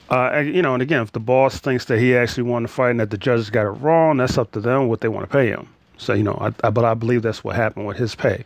Uh, 0.09 0.39
you 0.39 0.61
know, 0.61 0.73
and 0.73 0.83
again, 0.83 1.01
if 1.01 1.13
the 1.13 1.21
boss 1.21 1.59
thinks 1.59 1.85
that 1.85 1.99
he 1.99 2.17
actually 2.17 2.43
won 2.43 2.63
the 2.63 2.69
fight 2.69 2.91
and 2.91 2.99
that 2.99 3.11
the 3.11 3.17
judges 3.17 3.49
got 3.49 3.65
it 3.65 3.79
wrong, 3.81 4.17
that's 4.17 4.37
up 4.37 4.51
to 4.51 4.59
them 4.59 4.89
what 4.89 4.99
they 4.99 5.07
want 5.07 5.23
to 5.23 5.31
pay 5.31 5.47
him. 5.47 5.69
So 5.97 6.13
you 6.13 6.23
know, 6.23 6.37
I, 6.41 6.67
I, 6.67 6.69
but 6.69 6.85
I 6.85 6.93
believe 6.93 7.21
that's 7.21 7.43
what 7.43 7.55
happened 7.55 7.87
with 7.87 7.97
his 7.97 8.15
pay. 8.15 8.45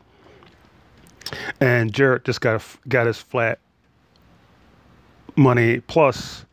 And 1.60 1.94
Jarrett 1.94 2.26
just 2.26 2.42
got 2.42 2.62
a, 2.62 2.88
got 2.88 3.08
his 3.08 3.18
flat 3.18 3.60
money 5.36 5.80
plus 5.82 6.46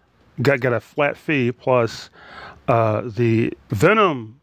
got 0.42 0.60
got 0.60 0.72
a 0.72 0.80
flat 0.80 1.16
fee 1.16 1.52
plus 1.52 2.10
uh, 2.68 3.02
the 3.04 3.52
Venum, 3.70 4.34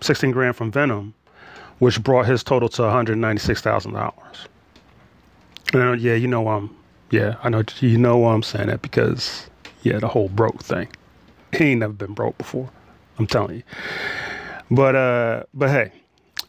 sixteen 0.00 0.30
grand 0.30 0.56
from 0.56 0.72
Venum, 0.72 1.12
which 1.78 2.02
brought 2.02 2.26
his 2.26 2.42
total 2.42 2.68
to 2.70 2.82
one 2.82 2.92
hundred 2.92 3.18
ninety 3.18 3.40
six 3.40 3.60
thousand 3.60 3.92
dollars. 3.92 4.48
And 5.72 6.00
yeah, 6.00 6.14
you 6.14 6.28
know 6.28 6.48
um, 6.48 6.74
yeah, 7.10 7.36
I 7.42 7.48
know 7.48 7.62
you 7.80 7.98
know 7.98 8.16
why 8.18 8.34
I'm 8.34 8.42
saying 8.42 8.68
that 8.68 8.82
because 8.82 9.48
yeah, 9.82 9.98
the 9.98 10.08
whole 10.08 10.28
broke 10.28 10.62
thing. 10.62 10.88
He 11.56 11.64
ain't 11.64 11.80
never 11.80 11.92
been 11.92 12.14
broke 12.14 12.36
before. 12.38 12.68
I'm 13.18 13.26
telling 13.26 13.56
you. 13.56 13.62
But 14.70 14.96
uh, 14.96 15.44
but 15.54 15.70
hey, 15.70 15.92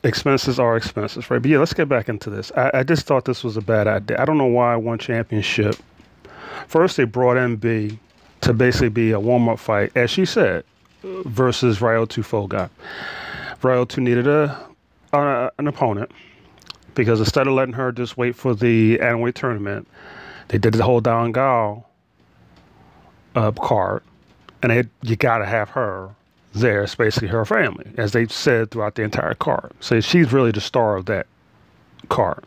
expenses 0.03 0.60
are 0.60 0.75
expenses, 0.75 1.30
right? 1.30 1.41
But 1.41 1.49
yeah, 1.49 1.60
let's 1.60 1.73
get 1.73 1.88
back 1.88 2.10
into 2.10 2.30
this. 2.30 2.51
I, 2.56 2.71
I 2.75 2.84
just 2.84 3.06
thought 3.06 3.25
this 3.25 3.43
was 3.43 3.58
a 3.58 3.62
bad 3.62 3.88
idea. 3.88 4.19
I 4.19 4.25
don't 4.25 4.38
know 4.38 4.45
why 4.45 4.75
one 4.75 4.97
championship. 4.97 5.75
First, 6.67 6.97
they 6.97 7.03
brought 7.03 7.38
in 7.38 7.56
B 7.58 7.99
to 8.41 8.53
basically 8.53 8.89
be 8.89 9.12
a 9.12 9.19
warm 9.19 9.47
up 9.49 9.60
fight, 9.60 9.91
as 9.95 10.10
she 10.10 10.25
said, 10.25 10.63
versus 11.03 11.80
Ritu 11.80 12.23
Phogat. 12.23 12.69
Ritu 13.62 13.99
needed 13.99 14.27
a, 14.27 14.67
a, 15.13 15.51
an 15.58 15.67
opponent 15.67 16.12
because 16.95 17.19
instead 17.19 17.47
of 17.47 17.53
letting 17.53 17.73
her 17.73 17.91
just 17.91 18.17
wait 18.17 18.36
for 18.36 18.56
the 18.56 18.97
Atomweight 18.97 19.36
tournament, 19.36 19.88
they 20.47 20.58
did 20.58 20.73
the 20.73 20.84
whole 20.84 21.01
Dong 21.01 21.32
Gao 21.32 21.86
uh, 23.36 23.51
card, 23.51 24.01
and 24.63 24.71
they, 24.71 24.84
you 25.03 25.15
got 25.15 25.39
to 25.39 25.45
have 25.45 25.69
her 25.69 26.10
there. 26.60 26.84
It's 26.84 26.96
basically 26.96 27.30
her 27.30 27.46
family, 27.46 27.91
as 27.98 28.12
they 28.12 28.28
said 28.28 28.72
throughout 28.72 28.96
the 28.96 29.04
entire 29.04 29.34
card. 29.34 29.72
So 29.80 30.00
she's 30.00 30.32
really 30.32 30.52
the 30.52 30.62
star 30.62 30.96
of 30.96 31.06
that 31.06 31.28
card. 32.10 32.43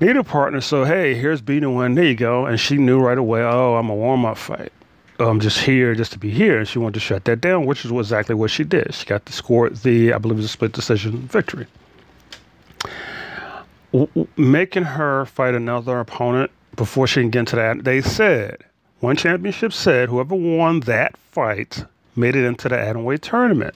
Need 0.00 0.16
a 0.16 0.24
partner, 0.24 0.60
so 0.60 0.84
hey, 0.84 1.14
here's 1.14 1.40
beating 1.40 1.74
one. 1.74 1.94
There 1.94 2.04
you 2.04 2.14
go. 2.14 2.46
And 2.46 2.58
she 2.58 2.76
knew 2.76 3.00
right 3.00 3.18
away, 3.18 3.42
oh, 3.42 3.76
I'm 3.76 3.88
a 3.88 3.94
warm 3.94 4.24
up 4.24 4.36
fight. 4.36 4.72
I'm 5.20 5.38
just 5.38 5.58
here 5.60 5.94
just 5.94 6.12
to 6.12 6.18
be 6.18 6.30
here. 6.30 6.58
And 6.58 6.68
she 6.68 6.78
wanted 6.78 6.94
to 6.94 7.00
shut 7.00 7.24
that 7.26 7.40
down, 7.40 7.66
which 7.66 7.84
is 7.84 7.92
exactly 7.92 8.34
what 8.34 8.50
she 8.50 8.64
did. 8.64 8.92
She 8.92 9.06
got 9.06 9.24
to 9.26 9.32
score 9.32 9.70
the, 9.70 10.12
I 10.12 10.18
believe 10.18 10.38
it 10.38 10.42
was 10.42 10.46
a 10.46 10.48
split 10.48 10.72
decision 10.72 11.28
victory. 11.28 11.66
W- 13.92 14.26
making 14.36 14.82
her 14.82 15.26
fight 15.26 15.54
another 15.54 16.00
opponent 16.00 16.50
before 16.74 17.06
she 17.06 17.20
can 17.20 17.30
get 17.30 17.40
into 17.40 17.56
that, 17.56 17.84
they 17.84 18.00
said, 18.00 18.64
one 18.98 19.16
championship 19.16 19.72
said 19.72 20.08
whoever 20.08 20.34
won 20.34 20.80
that 20.80 21.16
fight 21.30 21.84
made 22.16 22.36
it 22.36 22.44
into 22.44 22.68
the 22.68 22.76
atomweight 22.76 23.20
tournament. 23.20 23.74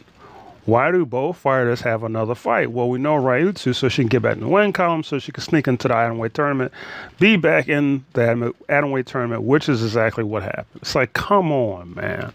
Why 0.65 0.91
do 0.91 1.07
both 1.07 1.39
fighters 1.39 1.81
have 1.81 2.05
another 2.05 2.35
fight? 2.35 2.73
Well, 2.73 2.91
we 2.91 2.99
know 2.99 3.15
Ritu 3.15 3.75
so 3.75 3.89
she 3.89 4.03
can 4.03 4.09
get 4.09 4.21
back 4.21 4.35
in 4.35 4.41
the 4.41 4.49
win 4.49 4.75
column 4.75 5.03
so 5.03 5.19
she 5.19 5.33
can 5.33 5.43
sneak 5.43 5.67
into 5.67 5.89
the 5.89 5.95
atomweight 5.95 6.35
tournament, 6.35 6.73
be 7.19 7.37
back 7.37 7.69
in 7.69 8.05
the 8.13 8.55
atomweight 8.69 9.07
tournament, 9.07 9.45
which 9.45 9.69
is 9.71 9.83
exactly 9.83 10.25
what 10.25 10.43
happened. 10.43 10.67
It's 10.83 10.95
like, 10.95 11.15
come 11.15 11.51
on, 11.51 11.95
man. 11.95 12.35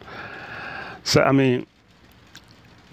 So, 1.04 1.22
I 1.22 1.32
mean, 1.32 1.68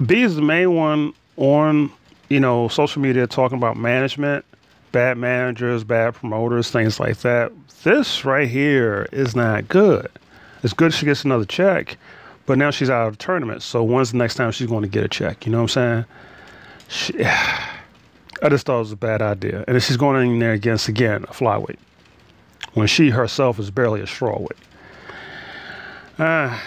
B 0.04 0.22
is 0.22 0.36
the 0.36 0.42
main 0.42 0.74
one 0.74 1.14
on, 1.38 1.90
you 2.28 2.40
know, 2.40 2.68
social 2.68 3.00
media 3.00 3.26
talking 3.26 3.56
about 3.56 3.78
management, 3.78 4.44
bad 4.92 5.16
managers, 5.16 5.84
bad 5.84 6.14
promoters, 6.14 6.70
things 6.70 7.00
like 7.00 7.18
that. 7.18 7.50
This 7.82 8.26
right 8.26 8.48
here 8.48 9.08
is 9.10 9.34
not 9.34 9.68
good. 9.68 10.10
It's 10.62 10.74
good 10.74 10.92
she 10.92 11.06
gets 11.06 11.24
another 11.24 11.46
check, 11.46 11.96
but 12.50 12.58
now 12.58 12.72
she's 12.72 12.90
out 12.90 13.06
of 13.06 13.16
the 13.16 13.24
tournament. 13.24 13.62
So 13.62 13.84
when's 13.84 14.10
the 14.10 14.18
next 14.18 14.34
time 14.34 14.50
she's 14.50 14.66
going 14.66 14.82
to 14.82 14.88
get 14.88 15.04
a 15.04 15.08
check? 15.08 15.46
You 15.46 15.52
know 15.52 15.58
what 15.58 15.76
I'm 15.76 16.04
saying? 16.04 16.04
She, 16.88 17.24
I 18.42 18.48
just 18.48 18.66
thought 18.66 18.74
it 18.74 18.80
was 18.80 18.90
a 18.90 18.96
bad 18.96 19.22
idea. 19.22 19.64
And 19.68 19.80
she's 19.80 19.96
going 19.96 20.28
in 20.28 20.40
there 20.40 20.50
against, 20.50 20.88
again, 20.88 21.22
a 21.22 21.32
flyweight 21.32 21.78
when 22.74 22.88
she 22.88 23.10
herself 23.10 23.60
is 23.60 23.70
barely 23.70 24.00
a 24.00 24.04
strawweight. 24.04 24.50
Uh, 26.18 26.58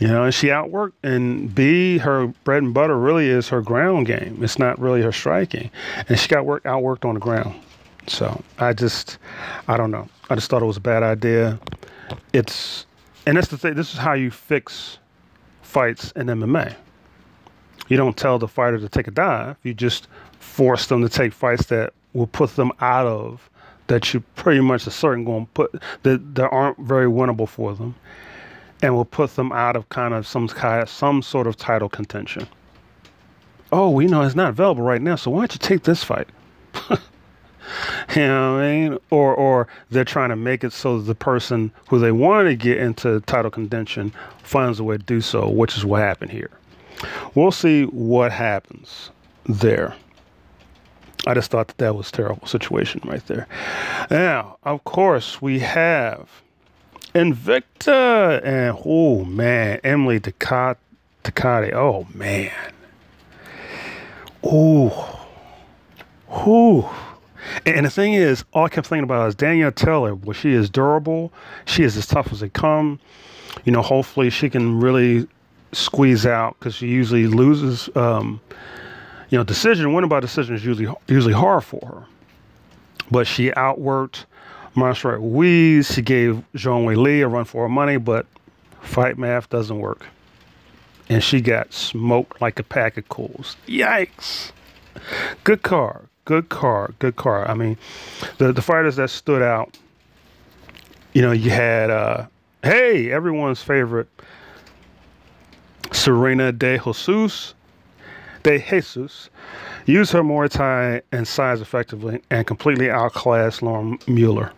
you 0.00 0.08
know, 0.08 0.24
and 0.24 0.32
she 0.32 0.46
outworked, 0.46 0.94
and 1.02 1.54
B, 1.54 1.98
her 1.98 2.28
bread 2.44 2.62
and 2.62 2.72
butter 2.72 2.98
really 2.98 3.28
is 3.28 3.50
her 3.50 3.60
ground 3.60 4.06
game. 4.06 4.38
It's 4.40 4.58
not 4.58 4.78
really 4.78 5.02
her 5.02 5.12
striking. 5.12 5.70
And 6.08 6.18
she 6.18 6.28
got 6.28 6.46
work, 6.46 6.62
outworked 6.64 7.04
on 7.04 7.12
the 7.12 7.20
ground. 7.20 7.60
So 8.06 8.42
I 8.58 8.72
just, 8.72 9.18
I 9.68 9.76
don't 9.76 9.90
know. 9.90 10.08
I 10.30 10.34
just 10.34 10.48
thought 10.48 10.62
it 10.62 10.66
was 10.66 10.78
a 10.78 10.80
bad 10.80 11.02
idea. 11.02 11.60
It's 12.32 12.86
and 13.26 13.36
that's 13.36 13.48
the 13.48 13.58
thing. 13.58 13.74
This 13.74 13.92
is 13.92 13.98
how 13.98 14.12
you 14.12 14.30
fix 14.30 14.98
fights 15.62 16.12
in 16.12 16.26
MMA. 16.26 16.74
You 17.88 17.96
don't 17.96 18.16
tell 18.16 18.38
the 18.38 18.48
fighter 18.48 18.78
to 18.78 18.88
take 18.88 19.08
a 19.08 19.10
dive. 19.10 19.56
You 19.62 19.74
just 19.74 20.08
force 20.38 20.86
them 20.86 21.02
to 21.02 21.08
take 21.08 21.32
fights 21.32 21.66
that 21.66 21.92
will 22.12 22.26
put 22.26 22.56
them 22.56 22.72
out 22.80 23.06
of 23.06 23.50
that 23.86 24.14
you 24.14 24.20
pretty 24.34 24.60
much 24.60 24.86
are 24.86 24.90
certain 24.90 25.24
going 25.24 25.46
to 25.46 25.52
put 25.52 25.82
that, 26.02 26.34
that 26.34 26.48
aren't 26.48 26.78
very 26.78 27.06
winnable 27.06 27.48
for 27.48 27.74
them, 27.74 27.94
and 28.82 28.94
will 28.94 29.04
put 29.04 29.36
them 29.36 29.52
out 29.52 29.76
of 29.76 29.88
kind 29.90 30.14
of 30.14 30.26
some 30.26 30.48
kind 30.48 30.88
some 30.88 31.22
sort 31.22 31.46
of 31.46 31.56
title 31.56 31.88
contention. 31.88 32.46
Oh, 33.72 33.90
we 33.90 34.06
know 34.06 34.22
it's 34.22 34.34
not 34.34 34.50
available 34.50 34.82
right 34.82 35.02
now, 35.02 35.16
so 35.16 35.30
why 35.30 35.40
don't 35.40 35.52
you 35.52 35.58
take 35.58 35.82
this 35.82 36.04
fight? 36.04 36.28
You 38.14 38.26
know 38.26 38.54
what 38.54 38.62
I 38.62 38.72
mean? 38.72 38.98
Or 39.10 39.34
or 39.34 39.66
they're 39.90 40.04
trying 40.04 40.28
to 40.28 40.36
make 40.36 40.62
it 40.62 40.72
so 40.72 41.00
the 41.00 41.14
person 41.14 41.72
who 41.88 41.98
they 41.98 42.12
want 42.12 42.48
to 42.48 42.54
get 42.54 42.78
into 42.78 43.20
title 43.22 43.50
contention 43.50 44.12
finds 44.42 44.78
a 44.78 44.84
way 44.84 44.98
to 44.98 45.02
do 45.02 45.20
so, 45.20 45.48
which 45.48 45.76
is 45.76 45.84
what 45.84 46.00
happened 46.00 46.30
here. 46.30 46.50
We'll 47.34 47.50
see 47.50 47.84
what 47.84 48.30
happens 48.30 49.10
there. 49.46 49.94
I 51.26 51.34
just 51.34 51.50
thought 51.50 51.68
that 51.68 51.78
that 51.78 51.96
was 51.96 52.10
a 52.10 52.12
terrible 52.12 52.46
situation 52.46 53.00
right 53.04 53.26
there. 53.26 53.48
Now, 54.10 54.58
of 54.62 54.84
course, 54.84 55.40
we 55.40 55.60
have 55.60 56.28
Invicta 57.14 58.44
and 58.44 58.76
oh 58.84 59.24
man, 59.24 59.80
Emily 59.82 60.20
Ducote. 60.20 60.76
Oh 61.72 62.06
man. 62.12 62.52
Oh. 64.42 65.26
Whew. 66.28 66.88
And 67.66 67.86
the 67.86 67.90
thing 67.90 68.14
is, 68.14 68.44
all 68.52 68.64
I 68.64 68.68
kept 68.68 68.86
thinking 68.86 69.04
about 69.04 69.28
is 69.28 69.34
Danielle 69.34 69.72
Taylor. 69.72 70.14
Well, 70.14 70.32
she 70.32 70.52
is 70.52 70.70
durable. 70.70 71.32
She 71.64 71.82
is 71.82 71.96
as 71.96 72.06
tough 72.06 72.32
as 72.32 72.40
they 72.40 72.48
come. 72.48 73.00
You 73.64 73.72
know, 73.72 73.82
hopefully 73.82 74.30
she 74.30 74.50
can 74.50 74.80
really 74.80 75.28
squeeze 75.72 76.26
out 76.26 76.56
because 76.58 76.74
she 76.74 76.88
usually 76.88 77.26
loses. 77.26 77.88
Um, 77.96 78.40
you 79.30 79.38
know, 79.38 79.44
decision 79.44 79.92
winning 79.92 80.08
by 80.08 80.20
decision 80.20 80.54
is 80.54 80.64
usually 80.64 80.92
usually 81.08 81.34
hard 81.34 81.64
for 81.64 81.84
her. 81.86 82.04
But 83.10 83.26
she 83.26 83.50
outworked 83.50 84.24
Montserrat 84.74 85.20
Ruiz. 85.20 85.92
She 85.92 86.02
gave 86.02 86.42
Zhang 86.54 86.84
Wei 86.84 87.20
a 87.20 87.28
run 87.28 87.44
for 87.44 87.62
her 87.62 87.68
money, 87.68 87.96
but 87.96 88.26
fight 88.80 89.18
math 89.18 89.48
doesn't 89.50 89.78
work. 89.78 90.06
And 91.08 91.22
she 91.22 91.40
got 91.40 91.72
smoked 91.72 92.40
like 92.40 92.58
a 92.58 92.62
pack 92.62 92.96
of 92.96 93.08
coals. 93.08 93.56
Yikes. 93.66 94.52
Good 95.42 95.62
card 95.62 96.08
good 96.24 96.48
car, 96.48 96.94
good 96.98 97.16
car. 97.16 97.48
I 97.48 97.54
mean, 97.54 97.76
the 98.38 98.52
the 98.52 98.62
fighters 98.62 98.96
that 98.96 99.10
stood 99.10 99.42
out. 99.42 99.78
You 101.12 101.22
know, 101.22 101.32
you 101.32 101.50
had 101.50 101.90
uh, 101.90 102.26
hey, 102.62 103.10
everyone's 103.12 103.62
favorite 103.62 104.08
Serena 105.92 106.52
de 106.52 106.78
Jesus, 106.78 107.54
de 108.42 108.58
Jesus, 108.58 109.30
used 109.86 110.12
her 110.12 110.22
Muay 110.22 110.50
Thai 110.50 111.02
and 111.12 111.26
size 111.26 111.60
effectively 111.60 112.20
and 112.30 112.46
completely 112.46 112.90
outclassed 112.90 113.62
Lauren 113.62 113.98
Mueller. 114.06 114.52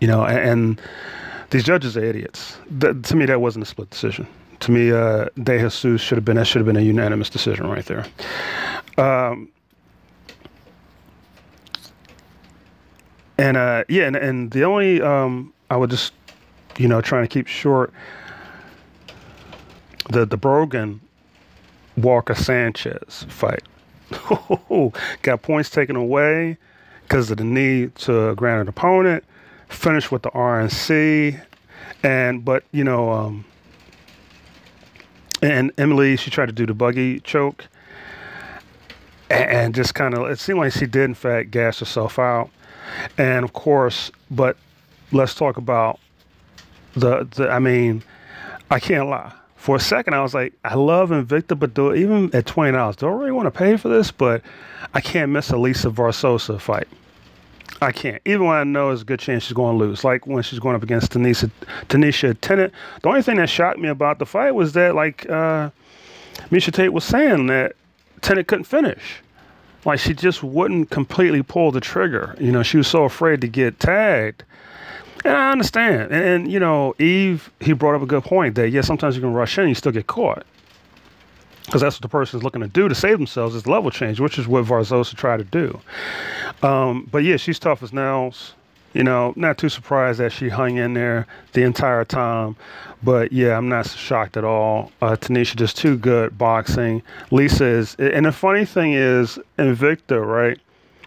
You 0.00 0.08
know, 0.08 0.24
and, 0.24 0.38
and 0.38 0.80
these 1.50 1.64
judges 1.64 1.96
are 1.96 2.04
idiots. 2.04 2.56
To 2.80 3.16
me, 3.16 3.26
that 3.26 3.40
wasn't 3.40 3.64
a 3.64 3.66
split 3.66 3.90
decision. 3.90 4.26
To 4.60 4.70
me, 4.70 4.92
uh, 4.92 5.26
De 5.42 5.58
Jesus 5.58 6.00
should 6.00 6.16
have 6.16 6.24
been 6.24 6.36
that 6.36 6.46
should 6.46 6.60
have 6.60 6.66
been 6.66 6.76
a 6.76 6.80
unanimous 6.80 7.28
decision 7.28 7.66
right 7.66 7.84
there. 7.86 8.06
Um, 8.98 9.48
and 13.38 13.56
uh, 13.56 13.84
yeah, 13.88 14.06
and, 14.06 14.16
and 14.16 14.50
the 14.50 14.64
only 14.64 15.00
um, 15.00 15.52
I 15.70 15.76
would 15.76 15.90
just 15.90 16.12
you 16.78 16.88
know 16.88 17.00
trying 17.00 17.24
to 17.24 17.28
keep 17.28 17.46
short 17.46 17.92
the 20.10 20.24
the 20.24 20.36
Brogan 20.36 21.00
Walker 21.96 22.34
Sanchez 22.34 23.26
fight. 23.28 23.62
Got 25.22 25.42
points 25.42 25.70
taken 25.70 25.96
away 25.96 26.58
because 27.02 27.30
of 27.30 27.38
the 27.38 27.44
need 27.44 27.94
to 27.96 28.34
grant 28.34 28.62
an 28.62 28.68
opponent. 28.68 29.24
Finished 29.68 30.12
with 30.12 30.22
the 30.22 30.30
RNC, 30.30 31.40
and 32.02 32.44
but 32.44 32.64
you 32.72 32.84
know, 32.84 33.10
um, 33.10 33.44
and 35.40 35.72
Emily 35.78 36.16
she 36.16 36.30
tried 36.30 36.46
to 36.46 36.52
do 36.52 36.66
the 36.66 36.74
buggy 36.74 37.20
choke. 37.20 37.66
and, 39.30 39.50
and 39.50 39.74
just 39.74 39.94
kind 39.94 40.14
of 40.16 40.30
it 40.30 40.38
seemed 40.38 40.58
like 40.58 40.72
she 40.72 40.86
did 40.86 41.04
in 41.04 41.14
fact 41.14 41.50
gas 41.50 41.78
herself 41.78 42.18
out. 42.18 42.50
And 43.18 43.44
of 43.44 43.52
course, 43.52 44.10
but 44.30 44.56
let's 45.12 45.34
talk 45.34 45.56
about 45.56 45.98
the 46.94 47.24
the. 47.24 47.50
I 47.50 47.58
mean, 47.58 48.02
I 48.70 48.80
can't 48.80 49.08
lie. 49.08 49.32
For 49.56 49.76
a 49.76 49.80
second, 49.80 50.14
I 50.14 50.22
was 50.22 50.34
like, 50.34 50.54
I 50.64 50.74
love 50.74 51.10
Invicta, 51.10 51.56
but 51.56 51.72
do 51.74 51.94
even 51.94 52.34
at 52.34 52.46
twenty 52.46 52.72
dollars, 52.72 52.96
do 52.96 53.06
I 53.06 53.10
really 53.12 53.30
want 53.30 53.46
to 53.46 53.56
pay 53.56 53.76
for 53.76 53.88
this? 53.88 54.10
But 54.10 54.42
I 54.92 55.00
can't 55.00 55.30
miss 55.30 55.50
a 55.50 55.56
Lisa 55.56 55.88
Verzosa 55.88 56.60
fight. 56.60 56.88
I 57.80 57.90
can't. 57.90 58.22
Even 58.24 58.46
when 58.46 58.56
I 58.56 58.64
know 58.64 58.88
there's 58.88 59.02
a 59.02 59.04
good 59.04 59.18
chance 59.18 59.44
she's 59.44 59.54
going 59.54 59.76
to 59.76 59.84
lose, 59.84 60.04
like 60.04 60.26
when 60.26 60.42
she's 60.42 60.60
going 60.60 60.76
up 60.76 60.82
against 60.84 61.12
Tanisha, 61.12 61.50
Tanisha 61.88 62.36
Tennant. 62.40 62.72
The 63.02 63.08
only 63.08 63.22
thing 63.22 63.36
that 63.36 63.48
shocked 63.48 63.78
me 63.78 63.88
about 63.88 64.18
the 64.18 64.26
fight 64.26 64.52
was 64.52 64.72
that, 64.74 64.94
like 64.94 65.28
uh, 65.28 65.70
Miesha 66.50 66.72
Tate 66.72 66.92
was 66.92 67.04
saying, 67.04 67.46
that 67.46 67.74
Tennant 68.20 68.46
couldn't 68.46 68.64
finish. 68.64 69.20
Like 69.84 69.98
she 69.98 70.14
just 70.14 70.42
wouldn't 70.42 70.90
completely 70.90 71.42
pull 71.42 71.72
the 71.72 71.80
trigger. 71.80 72.36
You 72.38 72.52
know, 72.52 72.62
she 72.62 72.76
was 72.76 72.86
so 72.86 73.04
afraid 73.04 73.40
to 73.40 73.48
get 73.48 73.80
tagged. 73.80 74.44
And 75.24 75.36
I 75.36 75.50
understand. 75.52 76.12
And, 76.12 76.24
and 76.24 76.52
you 76.52 76.60
know, 76.60 76.94
Eve, 76.98 77.50
he 77.60 77.72
brought 77.72 77.94
up 77.94 78.02
a 78.02 78.06
good 78.06 78.24
point 78.24 78.54
that, 78.56 78.70
yeah, 78.70 78.80
sometimes 78.80 79.16
you 79.16 79.22
can 79.22 79.32
rush 79.32 79.58
in 79.58 79.62
and 79.64 79.70
you 79.70 79.74
still 79.74 79.92
get 79.92 80.06
caught 80.06 80.44
because 81.66 81.80
that's 81.80 81.96
what 81.96 82.02
the 82.02 82.08
person 82.08 82.38
is 82.38 82.44
looking 82.44 82.60
to 82.60 82.68
do 82.68 82.88
to 82.88 82.94
save 82.94 83.18
themselves 83.18 83.54
is 83.54 83.66
level 83.66 83.90
change, 83.90 84.20
which 84.20 84.38
is 84.38 84.46
what 84.46 84.64
Verzosa 84.64 85.14
tried 85.14 85.38
to 85.38 85.44
do. 85.44 85.80
Um, 86.66 87.08
but 87.10 87.24
yeah, 87.24 87.36
she's 87.36 87.58
tough 87.58 87.82
as 87.82 87.92
nails. 87.92 88.54
You 88.92 89.04
know, 89.04 89.32
not 89.36 89.58
too 89.58 89.68
surprised 89.68 90.20
that 90.20 90.32
she 90.32 90.48
hung 90.48 90.76
in 90.76 90.94
there 90.94 91.26
the 91.52 91.62
entire 91.62 92.04
time. 92.04 92.56
But 93.02 93.32
yeah, 93.32 93.56
I'm 93.56 93.68
not 93.68 93.88
shocked 93.88 94.36
at 94.36 94.44
all. 94.44 94.92
Uh, 95.00 95.16
Taneisha 95.16 95.56
just 95.56 95.76
too 95.76 95.96
good 95.96 96.36
boxing. 96.38 97.02
Lisa 97.30 97.64
is, 97.64 97.94
and 97.96 98.26
the 98.26 98.32
funny 98.32 98.64
thing 98.64 98.92
is, 98.92 99.38
Invicta, 99.58 100.24
right? 100.24 100.58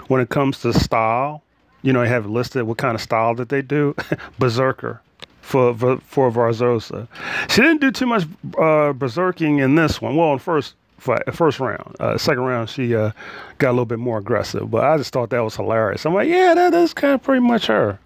When 0.08 0.20
it 0.22 0.30
comes 0.30 0.60
to 0.62 0.74
style, 0.74 1.42
you 1.82 1.94
know, 1.94 2.02
they 2.02 2.10
have 2.10 2.26
listed 2.26 2.64
what 2.64 2.78
kind 2.78 2.96
of 2.96 3.02
style 3.02 3.36
that 3.36 3.50
they 3.50 3.62
do. 3.62 3.96
Berserker 4.40 5.02
for 5.46 5.76
for 6.00 6.32
Verzosa. 6.32 7.08
She 7.50 7.62
didn't 7.62 7.80
do 7.80 7.92
too 7.92 8.08
much 8.08 8.24
uh, 8.58 8.94
berserking 8.94 9.64
in 9.64 9.76
this 9.76 10.02
one. 10.02 10.16
Well, 10.16 10.34
in 10.34 10.40
first 10.40 10.74
first 10.98 11.60
round, 11.60 11.96
uh, 12.00 12.18
second 12.18 12.44
round 12.44 12.70
she 12.70 12.96
uh, 12.96 13.12
got 13.58 13.70
a 13.70 13.72
little 13.74 13.86
bit 13.86 14.00
more 14.00 14.18
aggressive. 14.18 14.70
But 14.72 14.84
I 14.84 14.98
just 14.98 15.14
thought 15.14 15.30
that 15.30 15.40
was 15.44 15.56
hilarious. 15.56 16.06
I'm 16.06 16.14
like, 16.14 16.30
yeah, 16.30 16.54
that 16.54 16.74
is 16.74 16.94
kind 16.94 17.14
of 17.14 17.24
pretty 17.24 17.42
much 17.42 17.68
her. 17.68 18.00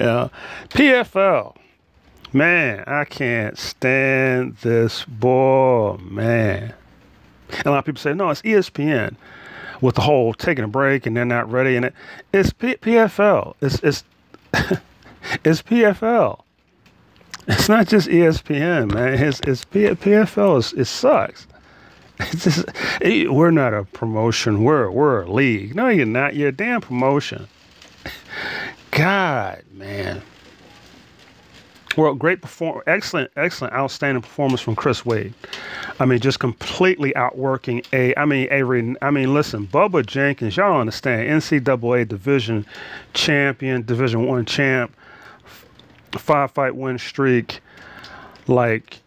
Yeah, 0.00 0.28
PFL. 0.70 1.56
Man, 2.32 2.84
I 2.86 3.04
can't 3.04 3.58
stand 3.58 4.56
this 4.56 5.04
boy, 5.06 5.96
man. 6.02 6.74
And 7.50 7.66
a 7.66 7.70
lot 7.70 7.78
of 7.78 7.84
people 7.86 8.00
say, 8.00 8.12
no, 8.12 8.28
it's 8.28 8.42
ESPN 8.42 9.16
with 9.80 9.94
the 9.94 10.02
whole 10.02 10.34
taking 10.34 10.64
a 10.64 10.68
break 10.68 11.06
and 11.06 11.16
they're 11.16 11.24
not 11.24 11.50
ready. 11.50 11.76
And 11.76 11.86
it, 11.86 11.94
it's 12.32 12.52
P- 12.52 12.76
PFL. 12.76 13.54
It's, 13.62 13.78
it's, 13.82 14.04
it's 15.44 15.62
PFL. 15.62 16.40
It's 17.46 17.68
not 17.68 17.88
just 17.88 18.08
ESPN, 18.08 18.92
man. 18.92 19.14
It's, 19.14 19.40
it's 19.46 19.64
P- 19.64 19.84
PFL. 19.84 20.58
Is, 20.58 20.72
it 20.74 20.84
sucks. 20.84 21.46
Just, 22.30 22.64
we're 23.02 23.50
not 23.50 23.74
a 23.74 23.84
promotion. 23.84 24.64
We're 24.64 24.90
we're 24.90 25.22
a 25.22 25.30
league. 25.30 25.74
No, 25.74 25.88
you're 25.88 26.06
not. 26.06 26.34
You're 26.34 26.48
a 26.48 26.52
damn 26.52 26.80
promotion. 26.80 27.46
God, 28.90 29.62
man. 29.72 30.22
Well, 31.96 32.14
great 32.14 32.42
perform, 32.42 32.82
excellent, 32.86 33.32
excellent, 33.36 33.74
outstanding 33.74 34.22
performance 34.22 34.60
from 34.60 34.76
Chris 34.76 35.04
Wade. 35.04 35.34
I 35.98 36.06
mean, 36.06 36.20
just 36.20 36.38
completely 36.38 37.14
outworking 37.16 37.82
a. 37.92 38.14
I 38.16 38.24
mean, 38.24 38.48
a. 38.50 38.62
I 39.04 39.10
mean, 39.10 39.34
listen, 39.34 39.66
Bubba 39.66 40.04
Jenkins. 40.06 40.56
Y'all 40.56 40.80
understand? 40.80 41.28
NCAA 41.28 42.06
division 42.06 42.66
champion, 43.14 43.82
Division 43.82 44.26
One 44.26 44.44
champ, 44.44 44.94
five 46.12 46.50
fight 46.52 46.76
win 46.76 46.98
streak, 46.98 47.60
like 48.46 49.00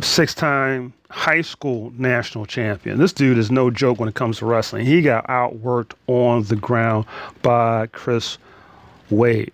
six 0.00 0.34
time 0.34 0.92
high 1.10 1.42
school 1.42 1.92
national 1.96 2.46
champion. 2.46 2.98
This 2.98 3.12
dude 3.12 3.38
is 3.38 3.50
no 3.50 3.70
joke 3.70 3.98
when 3.98 4.08
it 4.08 4.14
comes 4.14 4.38
to 4.38 4.46
wrestling. 4.46 4.86
He 4.86 5.02
got 5.02 5.26
outworked 5.26 5.92
on 6.06 6.44
the 6.44 6.56
ground 6.56 7.06
by 7.42 7.86
Chris 7.88 8.38
Wade. 9.10 9.52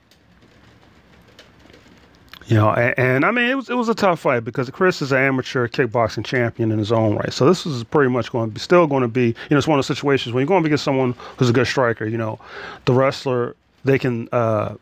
You 2.47 2.57
know, 2.57 2.71
and, 2.71 2.99
and, 2.99 3.25
I 3.27 3.31
mean, 3.31 3.51
it 3.51 3.55
was 3.55 3.69
it 3.69 3.75
was 3.75 3.91
a 3.91 3.95
tough 3.95 4.21
fight 4.21 4.41
because 4.41 4.71
Chris 4.71 5.03
is 5.03 5.12
an 5.12 5.19
amateur 5.19 5.69
kickboxing 5.69 6.25
champion 6.25 6.73
in 6.73 6.79
his 6.79 6.91
own 6.91 7.17
right. 7.17 7.31
So 7.31 7.45
this 7.45 7.67
is 7.67 7.85
pretty 7.85 8.11
much 8.11 8.33
going 8.33 8.49
to 8.49 8.55
be 8.55 8.61
still 8.61 8.87
going 8.87 9.03
to 9.03 9.09
be, 9.09 9.27
you 9.27 9.35
know, 9.51 9.59
it's 9.59 9.67
one 9.67 9.79
of 9.79 9.87
those 9.87 9.95
situations 9.95 10.33
when 10.33 10.41
you're 10.41 10.49
going 10.49 10.62
to 10.62 10.71
get 10.71 10.81
someone 10.81 11.14
who's 11.37 11.51
a 11.51 11.53
good 11.53 11.67
striker. 11.67 12.07
You 12.07 12.17
know, 12.17 12.38
the 12.87 12.95
wrestler 12.95 13.55
they 13.85 13.99
can 13.99 14.31
uh, 14.33 14.77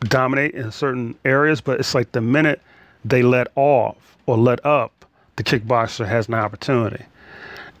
dominate 0.00 0.54
in 0.54 0.72
certain 0.72 1.14
areas, 1.26 1.60
but 1.60 1.80
it's 1.80 1.94
like 1.94 2.12
the 2.12 2.22
minute 2.22 2.62
they 3.08 3.22
let 3.22 3.48
off 3.54 4.16
or 4.26 4.36
let 4.36 4.64
up, 4.64 5.04
the 5.36 5.44
kickboxer 5.44 6.06
has 6.06 6.28
an 6.28 6.34
opportunity. 6.34 7.04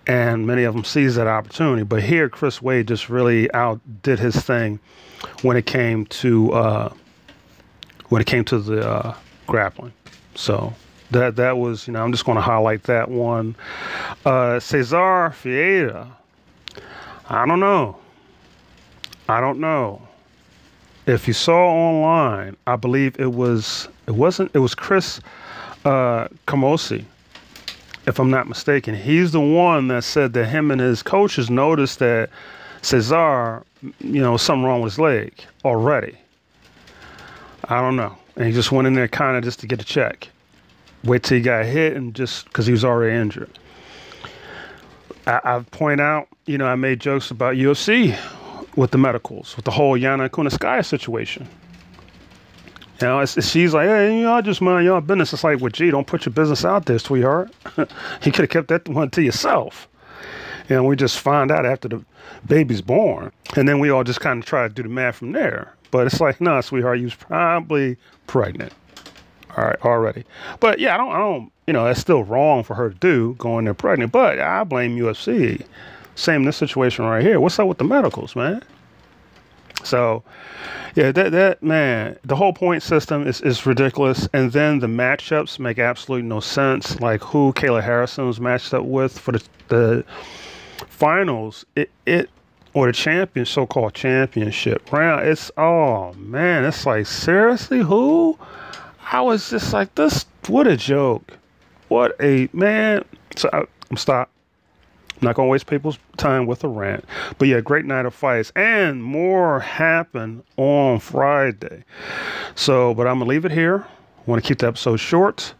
And 0.06 0.46
many 0.46 0.62
of 0.62 0.74
them 0.74 0.84
seize 0.84 1.16
that 1.16 1.26
opportunity. 1.26 1.82
But 1.82 2.02
here, 2.02 2.28
Chris 2.28 2.62
Wade 2.62 2.86
just 2.86 3.08
really 3.08 3.52
outdid 3.52 4.20
his 4.20 4.36
thing 4.36 4.78
when 5.42 5.56
it 5.56 5.66
came 5.66 6.06
to 6.06 6.52
uh, 6.52 6.94
when 8.08 8.22
it 8.22 8.26
came 8.26 8.44
to 8.44 8.58
the 8.58 8.88
uh, 8.88 9.14
grappling. 9.48 9.92
So 10.36 10.72
that 11.10 11.34
that 11.36 11.58
was, 11.58 11.88
you 11.88 11.92
know, 11.92 12.04
I'm 12.04 12.12
just 12.12 12.24
going 12.24 12.36
to 12.36 12.42
highlight 12.42 12.84
that 12.84 13.10
one. 13.10 13.56
Uh, 14.24 14.60
Cesar 14.60 15.30
Fiera. 15.30 16.16
I 17.28 17.44
don't 17.44 17.58
know. 17.58 17.98
I 19.28 19.40
don't 19.40 19.58
know 19.58 20.05
if 21.06 21.28
you 21.28 21.34
saw 21.34 21.68
online, 21.68 22.56
I 22.66 22.76
believe 22.76 23.18
it 23.18 23.32
was 23.32 23.88
it 24.06 24.14
wasn't 24.14 24.50
it 24.54 24.58
was 24.58 24.74
Chris 24.74 25.20
uh, 25.84 26.28
Camosy, 26.46 27.04
if 28.06 28.18
I'm 28.18 28.30
not 28.30 28.48
mistaken. 28.48 28.94
He's 28.94 29.32
the 29.32 29.40
one 29.40 29.88
that 29.88 30.02
said 30.02 30.32
that 30.34 30.46
him 30.46 30.70
and 30.70 30.80
his 30.80 31.02
coaches 31.02 31.48
noticed 31.48 32.00
that 32.00 32.30
Cesar, 32.82 33.64
you 34.00 34.20
know, 34.20 34.36
something 34.36 34.64
wrong 34.64 34.82
with 34.82 34.94
his 34.94 34.98
leg 34.98 35.32
already. 35.64 36.16
I 37.68 37.80
don't 37.80 37.96
know, 37.96 38.16
and 38.36 38.46
he 38.46 38.52
just 38.52 38.72
went 38.72 38.86
in 38.86 38.94
there 38.94 39.08
kind 39.08 39.36
of 39.36 39.44
just 39.44 39.60
to 39.60 39.66
get 39.66 39.80
a 39.80 39.84
check. 39.84 40.28
Wait 41.04 41.22
till 41.22 41.36
he 41.36 41.42
got 41.42 41.64
hit 41.66 41.96
and 41.96 42.14
just 42.14 42.46
because 42.46 42.66
he 42.66 42.72
was 42.72 42.84
already 42.84 43.16
injured. 43.16 43.50
I, 45.26 45.40
I 45.44 45.60
point 45.70 46.00
out, 46.00 46.28
you 46.46 46.58
know, 46.58 46.66
I 46.66 46.74
made 46.74 47.00
jokes 47.00 47.30
about 47.30 47.54
UFC 47.54 48.16
with 48.76 48.90
the 48.90 48.98
medicals, 48.98 49.56
with 49.56 49.64
the 49.64 49.70
whole 49.70 49.98
Yana 49.98 50.28
Kunitskaya 50.28 50.84
situation. 50.84 51.48
You 53.00 53.08
know, 53.08 53.20
it's, 53.20 53.36
it's, 53.36 53.48
she's 53.48 53.74
like, 53.74 53.88
hey, 53.88 54.16
you 54.16 54.22
know, 54.22 54.34
I 54.34 54.40
just 54.40 54.62
mind 54.62 54.84
your 54.84 55.00
business. 55.00 55.32
It's 55.32 55.44
like, 55.44 55.60
well, 55.60 55.70
gee, 55.70 55.90
don't 55.90 56.06
put 56.06 56.24
your 56.24 56.32
business 56.32 56.64
out 56.64 56.86
there, 56.86 56.98
sweetheart. 56.98 57.52
you 57.76 58.32
could 58.32 58.36
have 58.36 58.48
kept 58.48 58.68
that 58.68 58.88
one 58.88 59.10
to 59.10 59.22
yourself. 59.22 59.88
And 60.68 60.86
we 60.86 60.96
just 60.96 61.18
find 61.18 61.50
out 61.50 61.66
after 61.66 61.88
the 61.88 62.04
baby's 62.46 62.80
born. 62.80 63.32
And 63.54 63.68
then 63.68 63.80
we 63.80 63.90
all 63.90 64.02
just 64.02 64.20
kind 64.20 64.42
of 64.42 64.48
try 64.48 64.66
to 64.66 64.72
do 64.72 64.82
the 64.82 64.88
math 64.88 65.16
from 65.16 65.32
there. 65.32 65.74
But 65.90 66.06
it's 66.06 66.20
like, 66.20 66.40
no, 66.40 66.54
nah, 66.54 66.60
sweetheart, 66.60 66.98
you 66.98 67.04
was 67.04 67.14
probably 67.14 67.96
pregnant. 68.26 68.72
All 69.56 69.64
right, 69.64 69.80
already. 69.84 70.24
But 70.60 70.80
yeah, 70.80 70.94
I 70.94 70.96
don't, 70.98 71.12
I 71.12 71.18
don't, 71.18 71.52
you 71.66 71.72
know, 71.72 71.84
that's 71.84 72.00
still 72.00 72.24
wrong 72.24 72.62
for 72.62 72.74
her 72.74 72.90
to 72.90 72.96
do, 72.96 73.34
going 73.38 73.64
there 73.64 73.74
pregnant. 73.74 74.12
But 74.12 74.40
I 74.40 74.64
blame 74.64 74.96
UFC. 74.98 75.64
Same 76.16 76.44
this 76.44 76.56
situation 76.56 77.04
right 77.04 77.22
here. 77.22 77.38
What's 77.38 77.58
up 77.58 77.68
with 77.68 77.78
the 77.78 77.84
medicals, 77.84 78.34
man? 78.34 78.62
So, 79.84 80.24
yeah, 80.94 81.12
that 81.12 81.30
that 81.32 81.62
man, 81.62 82.18
the 82.24 82.34
whole 82.34 82.52
point 82.52 82.82
system 82.82 83.26
is, 83.26 83.40
is 83.42 83.66
ridiculous, 83.66 84.28
and 84.32 84.50
then 84.50 84.80
the 84.80 84.86
matchups 84.86 85.58
make 85.58 85.78
absolutely 85.78 86.26
no 86.26 86.40
sense. 86.40 86.98
Like 87.00 87.22
who 87.22 87.52
Kayla 87.52 87.82
Harrison 87.82 88.26
was 88.26 88.40
matched 88.40 88.74
up 88.74 88.84
with 88.84 89.16
for 89.16 89.32
the 89.32 89.44
the 89.68 90.04
finals, 90.88 91.66
it 91.76 91.90
it 92.06 92.30
or 92.72 92.86
the 92.86 92.92
champion 92.92 93.46
so-called 93.46 93.94
championship 93.94 94.90
round. 94.90 95.28
It's 95.28 95.50
oh 95.58 96.14
man, 96.14 96.64
it's 96.64 96.86
like 96.86 97.06
seriously 97.06 97.80
who? 97.80 98.38
I 99.12 99.20
was 99.20 99.50
just 99.50 99.72
like 99.72 99.94
this. 99.94 100.24
What 100.48 100.66
a 100.66 100.76
joke! 100.76 101.38
What 101.88 102.16
a 102.20 102.48
man. 102.52 103.04
So 103.36 103.50
I, 103.52 103.64
I'm 103.90 103.96
stop. 103.98 104.30
I'm 105.16 105.26
not 105.26 105.34
to 105.48 105.50
waste 105.50 105.66
people's 105.66 105.98
time 106.18 106.46
with 106.46 106.62
a 106.62 106.68
rant. 106.68 107.06
But 107.38 107.48
yeah, 107.48 107.60
great 107.60 107.86
night 107.86 108.04
of 108.04 108.14
fights. 108.14 108.52
And 108.54 109.02
more 109.02 109.60
happen 109.60 110.42
on 110.58 111.00
Friday. 111.00 111.84
So, 112.54 112.92
but 112.92 113.06
I'm 113.06 113.18
to 113.20 113.24
leave 113.24 113.46
it 113.46 113.52
here. 113.52 113.86
To 114.26 114.40
keep 114.40 114.58
the 114.58 114.66
episode 114.66 114.96
short. 114.96 115.54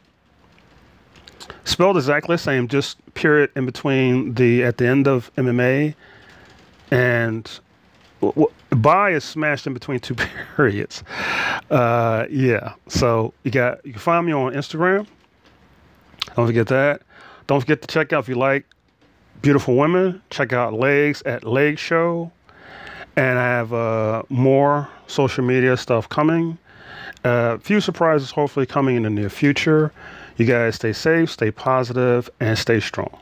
Spelled 1.64 1.96
exactly 1.96 2.34
the 2.34 2.38
same, 2.38 2.68
just 2.68 3.14
period 3.14 3.50
in 3.56 3.64
between 3.64 4.34
the 4.34 4.64
at 4.64 4.76
the 4.76 4.86
end 4.86 5.08
of 5.08 5.34
MMA 5.36 5.94
and 6.90 7.50
By 8.70 9.10
is 9.10 9.24
smashed 9.24 9.66
in 9.66 9.74
between 9.74 10.00
two 10.00 10.14
periods. 10.56 11.02
Uh, 11.70 12.26
yeah. 12.30 12.74
So 12.88 13.34
you 13.42 13.50
got 13.50 13.84
you 13.84 13.92
can 13.92 14.00
find 14.00 14.26
me 14.26 14.32
on 14.32 14.52
Instagram. 14.52 15.06
Don't 16.34 16.46
forget 16.46 16.66
that. 16.68 17.02
Don't 17.46 17.60
forget 17.60 17.80
to 17.82 17.88
check 17.88 18.12
out 18.12 18.20
if 18.20 18.28
you 18.28 18.34
like 18.34 18.66
beautiful 19.42 19.76
women. 19.76 20.20
Check 20.30 20.52
out 20.52 20.72
Legs 20.74 21.22
at 21.22 21.44
Leg 21.44 21.78
Show, 21.78 22.30
and 23.16 23.38
I 23.38 23.44
have 23.44 23.72
uh, 23.72 24.22
more 24.28 24.88
social 25.06 25.44
media 25.44 25.76
stuff 25.76 26.08
coming. 26.08 26.58
A 27.24 27.28
uh, 27.28 27.58
few 27.58 27.80
surprises 27.80 28.30
hopefully 28.30 28.66
coming 28.66 28.96
in 28.96 29.02
the 29.02 29.10
near 29.10 29.30
future. 29.30 29.92
You 30.36 30.46
guys 30.46 30.76
stay 30.76 30.92
safe, 30.92 31.30
stay 31.30 31.50
positive, 31.50 32.28
and 32.40 32.58
stay 32.58 32.80
strong. 32.80 33.16